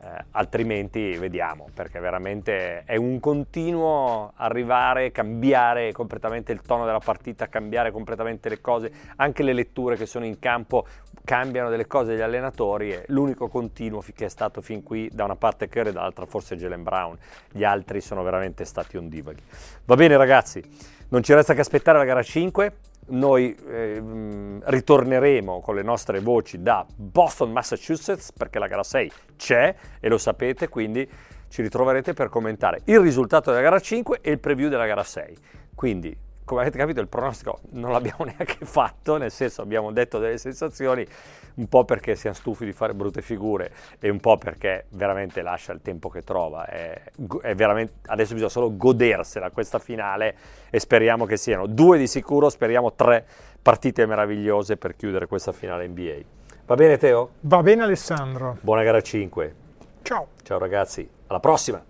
Eh, 0.03 0.25
altrimenti 0.31 1.15
vediamo, 1.19 1.69
perché 1.75 2.01
veramente 2.01 2.85
è 2.85 2.97
un 2.97 3.21
continuo 3.21 4.33
arrivare, 4.37 5.13
cambiare 5.13 5.93
completamente 5.93 6.53
il 6.53 6.63
tono 6.63 6.87
della 6.87 7.01
partita, 7.01 7.49
cambiare 7.49 7.91
completamente 7.91 8.49
le 8.49 8.63
cose, 8.63 8.91
anche 9.17 9.43
le 9.43 9.53
letture 9.53 9.97
che 9.97 10.07
sono 10.07 10.25
in 10.25 10.39
campo 10.39 10.87
cambiano 11.23 11.69
delle 11.69 11.87
cose 11.87 12.13
degli 12.13 12.23
allenatori 12.23 12.93
e 12.93 13.05
l'unico 13.09 13.49
continuo 13.49 14.03
che 14.15 14.25
è 14.25 14.31
stato 14.31 14.63
fin 14.63 14.83
qui 14.83 15.11
da 15.13 15.25
una 15.25 15.37
parte 15.37 15.69
Curry 15.69 15.91
e 15.91 15.93
dall'altra 15.93 16.25
forse 16.25 16.57
Jalen 16.57 16.83
Brown, 16.83 17.19
gli 17.53 17.63
altri 17.63 18.01
sono 18.01 18.23
veramente 18.23 18.65
stati 18.65 18.97
ondivaghi. 18.97 19.43
Va 19.85 19.97
bene 19.97 20.17
ragazzi, 20.17 20.63
non 21.11 21.23
ci 21.23 21.35
resta 21.35 21.53
che 21.53 21.61
aspettare 21.61 21.99
la 21.99 22.05
gara 22.05 22.23
5, 22.23 22.73
noi 23.09 23.55
eh, 23.55 24.03
ritorneremo 24.63 25.61
con 25.61 25.75
le 25.75 25.83
nostre 25.83 26.21
voci 26.21 26.63
da 26.63 26.87
Boston, 26.95 27.51
Massachusetts, 27.51 28.33
perché 28.33 28.59
la 28.59 28.67
gara 28.67 28.83
6 28.83 29.11
c'è 29.37 29.75
e 29.99 30.09
lo 30.09 30.19
sapete, 30.19 30.69
quindi 30.69 31.09
ci 31.49 31.63
ritroverete 31.63 32.13
per 32.13 32.29
commentare 32.29 32.83
il 32.85 33.01
risultato 33.01 33.51
della 33.51 33.63
gara 33.63 33.81
5 33.81 34.21
e 34.21 34.31
il 34.31 34.39
preview 34.39 34.69
della 34.69 34.87
gara 34.87 35.03
6. 35.03 35.37
Quindi 35.75 36.17
come 36.51 36.63
avete 36.63 36.79
capito 36.79 37.01
il 37.01 37.07
pronostico 37.07 37.61
non 37.75 37.93
l'abbiamo 37.93 38.25
neanche 38.27 38.65
fatto, 38.65 39.19
nel 39.19 39.31
senso 39.31 39.63
abbiamo 39.63 39.93
detto 39.93 40.19
delle 40.19 40.37
sensazioni, 40.37 41.07
un 41.55 41.69
po' 41.69 41.85
perché 41.85 42.17
siamo 42.17 42.35
stufi 42.35 42.65
di 42.65 42.73
fare 42.73 42.93
brutte 42.93 43.23
figure 43.23 43.71
e 44.01 44.09
un 44.09 44.19
po' 44.19 44.37
perché 44.37 44.87
veramente 44.89 45.43
lascia 45.43 45.73
il 45.73 45.81
tempo 45.81 46.09
che 46.09 46.23
trova. 46.23 46.67
È, 46.67 47.01
è 47.43 47.55
adesso 48.07 48.33
bisogna 48.33 48.49
solo 48.49 48.77
godersela 48.77 49.51
questa 49.51 49.79
finale 49.79 50.35
e 50.71 50.81
speriamo 50.81 51.25
che 51.25 51.37
siano 51.37 51.67
due 51.67 51.99
di 51.99 52.09
sicuro, 52.09 52.49
speriamo 52.49 52.95
tre 52.95 53.25
partite 53.63 54.05
meravigliose 54.05 54.77
per 54.77 54.97
chiudere 54.97 55.29
questa 55.29 55.53
finale 55.53 55.87
NBA. 55.87 56.19
Va 56.67 56.75
bene 56.75 56.97
Teo? 56.97 57.31
Va 57.43 57.63
bene 57.63 57.85
Alessandro. 57.85 58.59
Buona 58.61 58.83
gara 58.83 59.01
5. 59.01 59.55
Ciao. 60.03 60.27
Ciao 60.43 60.59
ragazzi, 60.59 61.09
alla 61.29 61.39
prossima. 61.39 61.90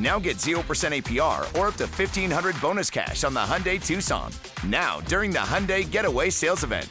Now 0.00 0.18
get 0.18 0.38
0% 0.38 0.54
APR 0.62 1.40
or 1.58 1.68
up 1.68 1.74
to 1.76 1.86
1500 1.86 2.60
bonus 2.60 2.90
cash 2.90 3.22
on 3.22 3.34
the 3.34 3.40
Hyundai 3.40 3.84
Tucson. 3.84 4.32
Now, 4.66 5.00
during 5.00 5.30
the 5.30 5.38
Hyundai 5.38 5.88
Getaway 5.88 6.30
Sales 6.30 6.64
Event. 6.64 6.88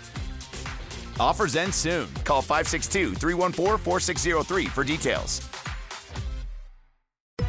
Offers 1.19 1.55
end 1.55 1.73
soon. 1.73 2.07
Call 2.23 2.41
562 2.41 3.15
314 3.15 3.77
4603 3.77 4.65
for 4.67 4.83
details. 4.83 5.41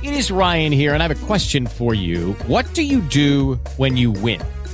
It 0.03 0.15
is 0.15 0.31
Ryan 0.31 0.73
here, 0.73 0.95
and 0.95 1.03
I 1.03 1.09
have 1.09 1.23
a 1.23 1.27
question 1.27 1.67
for 1.67 1.93
you. 1.93 2.33
What 2.47 2.73
do 2.73 2.83
you 2.83 3.01
do 3.01 3.57
when 3.77 3.99
you 3.99 4.11
win? 4.13 4.41